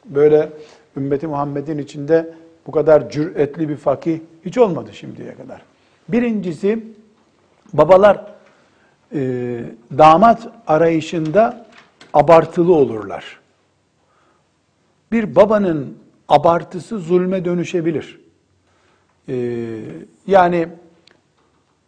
Böyle 0.05 0.49
ümmeti 0.97 1.26
Muhammed'in 1.26 1.78
içinde 1.78 2.30
bu 2.66 2.72
kadar 2.72 3.11
cüretli 3.11 3.68
bir 3.68 3.76
fakih 3.76 4.20
hiç 4.45 4.59
olmadı 4.59 4.91
şimdiye 4.93 5.35
kadar. 5.35 5.62
Birincisi 6.09 6.85
babalar 7.74 8.26
e, 9.13 9.20
damat 9.97 10.47
arayışında 10.68 11.68
abartılı 12.13 12.74
olurlar. 12.74 13.39
Bir 15.11 15.36
babanın 15.36 15.97
abartısı 16.28 16.99
zulme 16.99 17.45
dönüşebilir. 17.45 18.20
Ee, 19.30 19.80
yani 20.28 20.68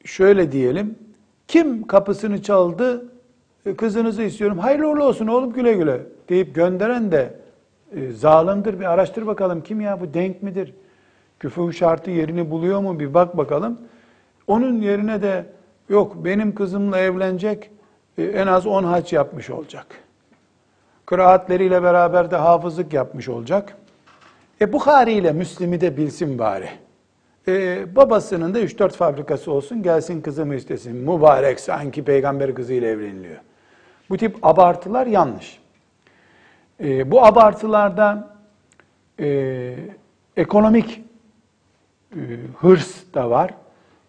şöyle 0.06 0.52
diyelim, 0.52 0.96
kim 1.48 1.88
kapısını 1.88 2.42
çaldı, 2.42 3.06
e, 3.66 3.76
kızınızı 3.76 4.24
istiyorum. 4.24 4.60
Hayırlı 4.60 4.88
uğurlu 4.90 5.04
olsun 5.04 5.28
oğlum 5.28 5.54
güle 5.54 5.74
güle 5.74 6.02
deyip 6.30 6.56
gönderen 6.56 7.12
de 7.12 7.34
e, 7.96 8.12
zalimdir. 8.12 8.80
Bir 8.80 8.86
araştır 8.86 9.28
bakalım 9.28 9.62
kim 9.62 9.82
ya 9.82 10.02
bu 10.02 10.14
denk 10.14 10.44
midir? 10.44 10.74
Küfür 11.40 11.74
şartı 11.74 12.12
yerini 12.12 12.52
buluyor 12.52 12.80
mu 12.80 13.00
bir 13.00 13.14
bak 13.14 13.38
bakalım. 13.38 13.80
Onun 14.48 14.82
yerine 14.82 15.22
de 15.22 15.46
yok 15.90 16.26
benim 16.26 16.56
kızımla 16.56 17.00
evlenecek 17.00 17.72
e, 18.18 18.24
en 18.24 18.48
az 18.48 18.68
10 18.68 18.84
haç 18.84 19.14
yapmış 19.14 19.50
olacak. 19.50 19.86
Kıraatleriyle 21.06 21.84
beraber 21.84 22.32
de 22.32 22.36
hafızlık 22.36 22.94
yapmış 22.94 23.30
olacak. 23.30 23.78
E 24.62 24.74
Bukhari 24.74 25.14
ile 25.14 25.32
Müslim'i 25.32 25.82
de 25.82 25.98
bilsin 25.98 26.40
bari. 26.40 26.70
E, 27.48 27.86
babasının 27.96 28.54
da 28.54 28.60
3-4 28.60 28.90
fabrikası 28.90 29.52
olsun 29.52 29.84
gelsin 29.84 30.22
kızımı 30.22 30.56
istesin. 30.56 30.96
Mübarek 30.96 31.60
sanki 31.60 32.04
peygamber 32.04 32.56
kızıyla 32.56 32.88
evleniliyor. 32.88 33.38
Bu 34.10 34.18
tip 34.18 34.38
abartılar 34.46 35.08
yanlış. 35.08 35.60
E, 36.84 37.12
bu 37.12 37.26
abartılarda 37.26 38.36
e, 39.20 39.76
ekonomik 40.38 41.02
e, 42.16 42.20
hırs 42.60 43.04
da 43.14 43.30
var. 43.30 43.54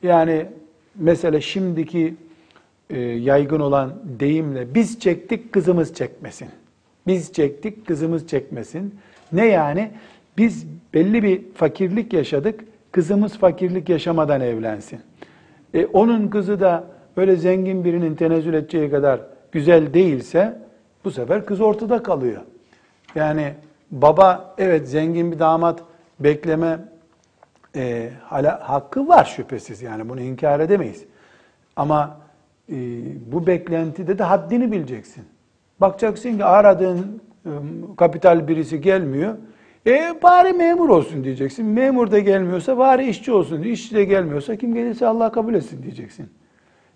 Yani 0.02 0.46
mesela 0.94 1.40
şimdiki 1.40 2.14
e, 2.90 3.00
yaygın 3.00 3.60
olan 3.60 3.92
deyimle 4.04 4.74
biz 4.74 5.00
çektik 5.00 5.52
kızımız 5.52 5.94
çekmesin. 5.94 6.48
Biz 7.06 7.32
çektik 7.32 7.86
kızımız 7.86 8.26
çekmesin. 8.26 8.94
Ne 9.32 9.46
yani? 9.46 9.90
Biz 10.38 10.66
belli 10.94 11.22
bir 11.22 11.42
fakirlik 11.54 12.12
yaşadık. 12.12 12.64
Kızımız 12.92 13.38
fakirlik 13.38 13.88
yaşamadan 13.88 14.40
evlensin. 14.40 15.00
E, 15.74 15.86
onun 15.86 16.28
kızı 16.28 16.60
da 16.60 16.84
öyle 17.16 17.36
zengin 17.36 17.84
birinin 17.84 18.14
tenezzül 18.14 18.54
edeceği 18.54 18.90
kadar 18.90 19.20
güzel 19.52 19.94
değilse 19.94 20.58
bu 21.04 21.10
sefer 21.10 21.46
kız 21.46 21.60
ortada 21.60 22.02
kalıyor. 22.02 22.42
Yani 23.14 23.54
baba 23.90 24.54
evet 24.58 24.88
zengin 24.88 25.32
bir 25.32 25.38
damat 25.38 25.82
bekleme 26.20 26.78
e, 27.76 28.10
hala 28.24 28.68
hakkı 28.68 29.08
var 29.08 29.24
şüphesiz 29.24 29.82
yani 29.82 30.08
bunu 30.08 30.20
inkar 30.20 30.60
edemeyiz. 30.60 31.04
Ama 31.76 32.20
e, 32.68 32.76
bu 33.32 33.46
beklentide 33.46 34.18
de 34.18 34.22
haddini 34.22 34.72
bileceksin. 34.72 35.24
Bakacaksın 35.80 36.36
ki 36.36 36.44
aradığın 36.44 37.22
e, 37.46 37.50
kapital 37.96 38.48
birisi 38.48 38.80
gelmiyor. 38.80 39.34
E 39.86 40.14
bari 40.22 40.52
memur 40.52 40.88
olsun 40.88 41.24
diyeceksin. 41.24 41.66
Memur 41.66 42.10
da 42.10 42.18
gelmiyorsa 42.18 42.78
bari 42.78 43.08
işçi 43.08 43.32
olsun. 43.32 43.62
İşçi 43.62 43.94
de 43.94 44.04
gelmiyorsa 44.04 44.56
kim 44.56 44.74
gelirse 44.74 45.06
Allah 45.06 45.32
kabul 45.32 45.54
etsin 45.54 45.82
diyeceksin. 45.82 46.28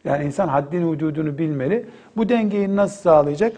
Yani 0.05 0.25
insan 0.25 0.49
haddini 0.49 0.85
hududunu 0.85 1.39
bilmeli. 1.39 1.87
Bu 2.17 2.29
dengeyi 2.29 2.77
nasıl 2.77 3.03
sağlayacak? 3.03 3.53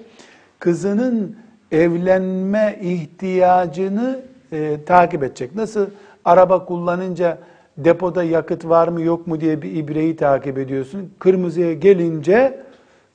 Kızının 0.59 1.37
evlenme 1.73 2.79
ihtiyacını 2.83 4.21
e, 4.53 4.85
takip 4.87 5.23
edecek. 5.23 5.55
Nasıl 5.55 5.87
araba 6.27 6.65
kullanınca 6.65 7.39
depoda 7.79 8.25
yakıt 8.25 8.65
var 8.65 8.89
mı 8.89 9.01
yok 9.01 9.27
mu 9.27 9.41
diye 9.41 9.63
bir 9.63 9.77
ibreyi 9.77 10.17
takip 10.17 10.59
ediyorsun. 10.59 11.13
Kırmızıya 11.19 11.73
gelince 11.73 12.61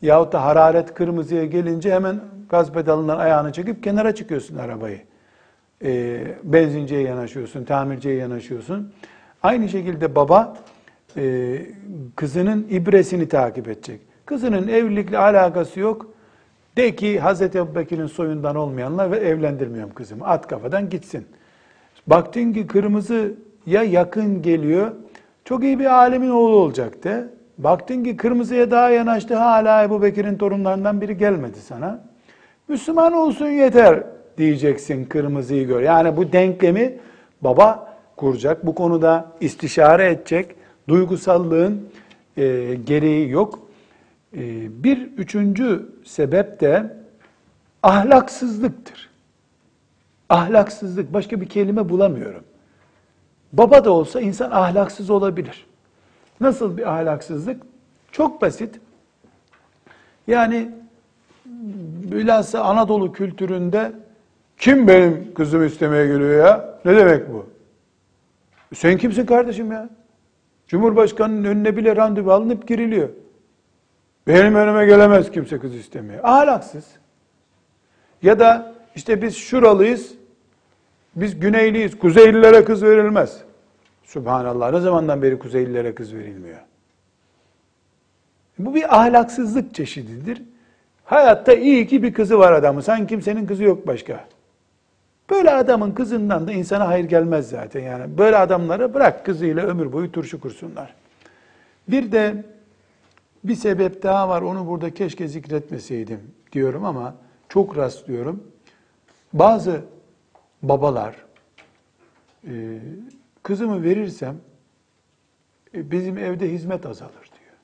yahut 0.02 0.34
da 0.34 0.44
hararet 0.44 0.94
kırmızıya 0.94 1.46
gelince 1.46 1.94
hemen 1.94 2.20
gaz 2.50 2.72
pedalından 2.72 3.18
ayağını 3.18 3.52
çekip 3.52 3.84
kenara 3.84 4.16
çıkıyorsun 4.16 4.58
arabayı. 4.58 5.00
E, 5.84 6.22
benzinciye 6.44 7.02
yanaşıyorsun, 7.02 7.64
tamirciye 7.64 8.16
yanaşıyorsun. 8.16 8.94
Aynı 9.44 9.70
şekilde 9.70 10.16
baba 10.16 10.58
e, 11.18 11.58
kızının 12.16 12.68
ibresini 12.70 13.28
takip 13.28 13.68
edecek. 13.68 14.02
Kızının 14.26 14.68
evlilikle 14.68 15.18
alakası 15.18 15.80
yok. 15.80 16.08
De 16.78 16.96
ki 16.96 17.20
Hazreti 17.20 17.58
Ebubekir'in 17.58 18.08
soyundan 18.08 18.56
olmayanlar 18.56 19.12
ve 19.12 19.18
evlendirmiyorum 19.18 19.94
kızımı. 19.94 20.26
At 20.26 20.48
kafadan 20.48 20.90
gitsin. 20.90 21.26
Baktın 22.12 22.54
ki 22.54 22.68
kırmızı 22.68 23.34
ya 23.66 23.84
yakın 23.84 24.42
geliyor. 24.42 24.92
Çok 25.46 25.64
iyi 25.64 25.80
bir 25.80 25.86
alemin 25.86 26.30
oğlu 26.30 26.56
olacaktı. 26.56 27.34
Baktın 27.58 28.04
ki 28.04 28.18
kırmızıya 28.18 28.72
daha 28.72 28.90
yanaştı. 28.90 29.36
Hala 29.36 29.84
Ebu 29.84 30.02
Bekir'in 30.02 30.38
torunlarından 30.38 31.02
biri 31.02 31.18
gelmedi 31.18 31.60
sana. 31.60 32.04
Müslüman 32.68 33.14
olsun 33.14 33.48
yeter 33.48 34.04
diyeceksin 34.38 35.06
kırmızıyı 35.06 35.68
gör. 35.68 35.82
Yani 35.82 36.18
bu 36.18 36.32
denklemi 36.32 36.98
baba 37.42 37.98
kuracak. 38.16 38.66
Bu 38.66 38.76
konuda 38.76 39.32
istişare 39.42 40.12
edecek. 40.12 40.56
Duygusallığın 40.88 41.90
e, 42.38 42.76
gereği 42.86 43.30
yok. 43.30 43.60
E, 44.34 44.40
bir 44.84 44.98
üçüncü 44.98 45.90
sebep 46.06 46.62
de 46.62 46.94
ahlaksızlıktır. 47.84 49.11
Ahlaksızlık. 50.32 51.14
Başka 51.14 51.42
bir 51.42 51.50
kelime 51.50 51.90
bulamıyorum. 51.90 52.44
Baba 53.54 53.86
da 53.86 53.92
olsa 53.92 54.22
insan 54.22 54.52
ahlaksız 54.52 55.10
olabilir. 55.10 55.66
Nasıl 56.42 56.78
bir 56.78 56.94
ahlaksızlık? 56.94 57.62
Çok 58.12 58.42
basit. 58.42 58.80
Yani 60.28 60.72
bilhassa 62.12 62.62
Anadolu 62.62 63.14
kültüründe 63.14 63.92
kim 64.58 64.88
benim 64.88 65.34
kızımı 65.34 65.66
istemeye 65.66 66.08
geliyor 66.08 66.46
ya? 66.46 66.80
Ne 66.86 66.96
demek 66.96 67.34
bu? 67.34 67.50
Sen 68.76 68.98
kimsin 68.98 69.26
kardeşim 69.26 69.72
ya? 69.72 69.90
Cumhurbaşkanının 70.68 71.44
önüne 71.44 71.78
bile 71.78 71.96
randevu 71.96 72.32
alınıp 72.32 72.68
giriliyor. 72.68 73.10
Benim 74.28 74.56
önüme 74.56 74.86
gelemez 74.86 75.32
kimse 75.32 75.60
kız 75.60 75.76
istemeye. 75.76 76.22
Ahlaksız. 76.22 76.86
Ya 78.22 78.40
da 78.40 78.74
işte 78.96 79.22
biz 79.22 79.38
şuralıyız, 79.38 80.21
biz 81.16 81.40
güneyliyiz, 81.40 82.00
kuzeylilere 82.00 82.64
kız 82.64 82.84
verilmez. 82.84 83.42
Subhanallah 84.04 84.72
ne 84.72 84.80
zamandan 84.80 85.22
beri 85.22 85.40
kuzeylilere 85.40 85.96
kız 85.96 86.16
verilmiyor? 86.16 86.60
Bu 88.60 88.76
bir 88.76 89.00
ahlaksızlık 89.00 89.76
çeşididir. 89.76 90.42
Hayatta 91.06 91.54
iyi 91.54 91.88
ki 91.88 92.04
bir 92.04 92.14
kızı 92.14 92.40
var 92.40 92.52
adamı. 92.52 92.84
Sen 92.84 93.08
kimsenin 93.08 93.46
kızı 93.46 93.64
yok 93.64 93.88
başka. 93.88 94.26
Böyle 95.30 95.52
adamın 95.52 95.92
kızından 95.92 96.48
da 96.48 96.52
insana 96.52 96.88
hayır 96.88 97.06
gelmez 97.06 97.50
zaten 97.50 97.82
yani. 97.82 98.18
Böyle 98.18 98.38
adamları 98.38 98.94
bırak 98.94 99.26
kızıyla 99.26 99.68
ömür 99.68 99.92
boyu 99.94 100.12
turşu 100.12 100.42
kursunlar. 100.42 100.94
Bir 101.88 102.12
de 102.12 102.44
bir 103.44 103.56
sebep 103.56 104.04
daha 104.04 104.30
var 104.30 104.42
onu 104.42 104.68
burada 104.68 104.94
keşke 104.94 105.28
zikretmeseydim 105.28 106.20
diyorum 106.52 106.86
ama 106.86 107.16
çok 107.50 107.78
rastlıyorum. 107.78 108.44
Bazı 109.34 109.82
babalar 110.64 111.16
e, 112.48 112.80
kızımı 113.44 113.84
verirsem 113.84 114.38
e, 115.74 115.92
bizim 115.92 116.18
evde 116.18 116.52
hizmet 116.52 116.86
azalır 116.86 117.12
diyor. 117.12 117.56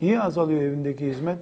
Niye 0.00 0.20
azalıyor 0.20 0.62
evindeki 0.62 1.06
hizmet? 1.06 1.38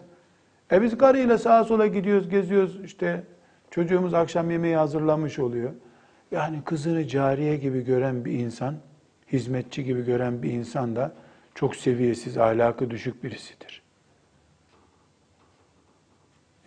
E 0.73 0.83
biz 0.83 0.99
karıyla 0.99 1.39
sağa 1.39 1.65
sola 1.65 1.87
gidiyoruz, 1.87 2.29
geziyoruz 2.29 2.81
işte 2.85 3.25
çocuğumuz 3.71 4.15
akşam 4.15 4.51
yemeği 4.51 4.77
hazırlamış 4.77 5.39
oluyor. 5.39 5.73
Yani 6.31 6.63
kızını 6.65 7.09
cariye 7.09 7.57
gibi 7.57 7.85
gören 7.85 8.25
bir 8.25 8.33
insan, 8.33 8.75
hizmetçi 9.33 9.85
gibi 9.85 10.05
gören 10.05 10.43
bir 10.43 10.53
insan 10.53 10.97
da 10.97 11.13
çok 11.55 11.77
seviyesiz, 11.77 12.39
ahlakı 12.39 12.91
düşük 12.91 13.25
birisidir. 13.25 13.80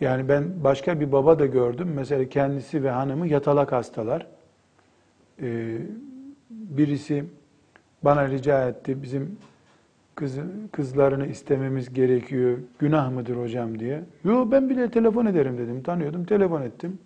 Yani 0.00 0.28
ben 0.28 0.64
başka 0.64 1.00
bir 1.00 1.12
baba 1.12 1.38
da 1.38 1.46
gördüm. 1.46 1.92
Mesela 1.94 2.28
kendisi 2.28 2.84
ve 2.84 2.90
hanımı 2.90 3.28
yatalak 3.28 3.72
hastalar. 3.72 4.26
Ee, 5.42 5.78
birisi 6.50 7.24
bana 8.02 8.28
rica 8.28 8.68
etti. 8.68 9.02
Bizim 9.02 9.36
kız, 10.14 10.38
kızlarını 10.72 11.26
istememiz 11.26 11.92
gerekiyor. 11.92 12.58
Günah 12.78 13.10
mıdır 13.10 13.36
hocam 13.36 13.78
diye. 13.78 14.04
Yo 14.24 14.50
ben 14.50 14.70
bile 14.70 14.90
telefon 14.90 15.26
ederim 15.26 15.58
dedim. 15.58 15.82
Tanıyordum. 15.82 16.24
Telefon 16.24 16.62
ettim. 16.62 16.98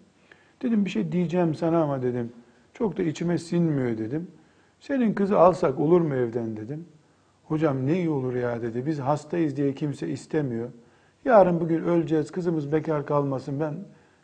Dedim 0.63 0.85
bir 0.85 0.91
şey 0.91 1.13
diyeceğim 1.13 1.55
sana 1.55 1.83
ama 1.83 2.03
dedim. 2.03 2.33
Çok 2.75 2.99
da 2.99 3.03
içime 3.03 3.39
sinmiyor 3.39 3.99
dedim. 3.99 4.27
Senin 4.81 5.15
kızı 5.15 5.39
alsak 5.39 5.81
olur 5.81 6.01
mu 6.01 6.15
evden 6.15 6.57
dedim. 6.57 6.85
Hocam 7.45 7.87
ne 7.87 7.97
iyi 7.99 8.11
olur 8.11 8.35
ya 8.35 8.63
dedi. 8.63 8.87
Biz 8.87 8.99
hastayız 8.99 9.57
diye 9.57 9.75
kimse 9.75 10.09
istemiyor. 10.09 10.69
Yarın 11.29 11.61
bugün 11.61 11.85
öleceğiz, 11.85 12.31
kızımız 12.31 12.73
bekar 12.73 13.07
kalmasın. 13.07 13.61
Ben 13.61 13.75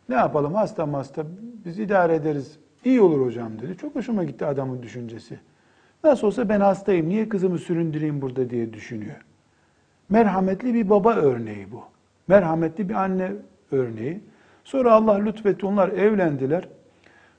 ne 0.09 0.15
yapalım 0.15 0.53
hasta 0.53 0.93
hasta 0.93 1.23
biz 1.65 1.79
idare 1.79 2.15
ederiz. 2.15 2.59
İyi 2.85 3.01
olur 3.01 3.25
hocam 3.25 3.59
dedi. 3.59 3.77
Çok 3.77 3.95
hoşuma 3.95 4.23
gitti 4.23 4.45
adamın 4.45 4.83
düşüncesi. 4.83 5.39
Nasıl 6.03 6.27
olsa 6.27 6.49
ben 6.49 6.59
hastayım, 6.59 7.09
niye 7.09 7.29
kızımı 7.29 7.57
süründüreyim 7.57 8.21
burada 8.21 8.49
diye 8.49 8.73
düşünüyor. 8.73 9.25
Merhametli 10.09 10.73
bir 10.73 10.89
baba 10.89 11.15
örneği 11.15 11.71
bu. 11.71 11.83
Merhametli 12.27 12.89
bir 12.89 12.93
anne 12.93 13.31
örneği. 13.71 14.21
Sonra 14.63 14.93
Allah 14.93 15.13
lütfetti, 15.13 15.65
onlar 15.65 15.89
evlendiler. 15.89 16.67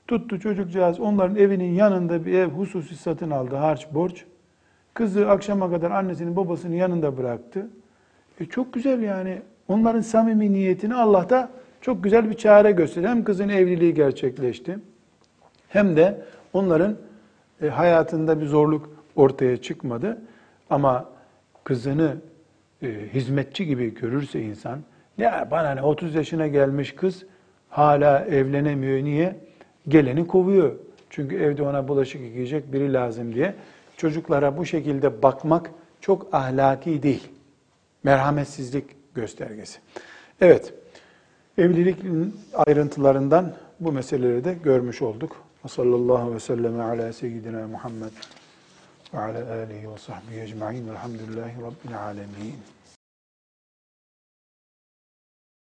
Tuttu 0.07 0.39
çocukcağız 0.39 0.99
onların 0.99 1.35
evinin 1.35 1.73
yanında 1.73 2.25
bir 2.25 2.33
ev 2.33 2.47
hususi 2.47 2.95
satın 2.95 3.31
aldı, 3.31 3.55
harç 3.55 3.87
borç. 3.93 4.25
Kızı 4.93 5.29
akşama 5.29 5.69
kadar 5.69 5.91
annesinin 5.91 6.35
babasının 6.35 6.75
yanında 6.75 7.17
bıraktı. 7.17 7.69
E 8.39 8.45
çok 8.45 8.73
güzel 8.73 9.01
yani. 9.01 9.41
Onların 9.67 10.01
samimi 10.01 10.53
niyetini 10.53 10.95
Allah 10.95 11.29
da 11.29 11.49
çok 11.81 12.03
güzel 12.03 12.29
bir 12.29 12.33
çare 12.33 12.71
gösterdi. 12.71 13.07
Hem 13.07 13.23
kızın 13.23 13.49
evliliği 13.49 13.93
gerçekleşti 13.93 14.79
hem 15.67 15.97
de 15.97 16.21
onların 16.53 16.95
e, 17.61 17.67
hayatında 17.67 18.41
bir 18.41 18.45
zorluk 18.45 18.89
ortaya 19.15 19.57
çıkmadı. 19.57 20.21
Ama 20.69 21.09
kızını 21.63 22.15
e, 22.81 22.87
hizmetçi 23.13 23.65
gibi 23.65 23.93
görürse 23.93 24.41
insan, 24.41 24.79
ya 25.17 25.47
bana 25.51 25.71
ne 25.71 25.81
30 25.81 26.15
yaşına 26.15 26.47
gelmiş 26.47 26.95
kız 26.95 27.25
hala 27.69 28.25
evlenemiyor. 28.25 29.03
Niye? 29.03 29.35
Geleni 29.87 30.27
kovuyor. 30.27 30.75
Çünkü 31.09 31.35
evde 31.35 31.63
ona 31.63 31.87
bulaşık 31.87 32.21
yıkayacak 32.21 32.73
biri 32.73 32.93
lazım 32.93 33.35
diye. 33.35 33.53
Çocuklara 33.97 34.57
bu 34.57 34.65
şekilde 34.65 35.23
bakmak 35.23 35.71
çok 36.01 36.33
ahlaki 36.33 37.03
değil. 37.03 37.27
Merhametsizlik 38.03 38.85
göstergesi. 39.17 39.79
Evet, 40.41 40.73
evlilikin 41.57 42.39
ayrıntılarından 42.53 43.53
bu 43.79 43.91
meseleleri 43.91 44.43
de 44.43 44.53
görmüş 44.53 45.01
olduk. 45.01 45.35
Sallallahu 45.67 46.35
ve 46.35 46.39
sellem 46.39 46.79
ala 46.79 47.13
seyyidina 47.13 47.67
Muhammed 47.67 48.11
ve 49.13 49.19
ala 49.19 49.53
alihi 49.53 49.91
ve 49.91 49.97
sahbihi 49.97 50.41
ecma'in 50.41 50.89
velhamdülillahi 50.89 51.55
rabbil 51.61 51.99
alemin. 51.99 52.55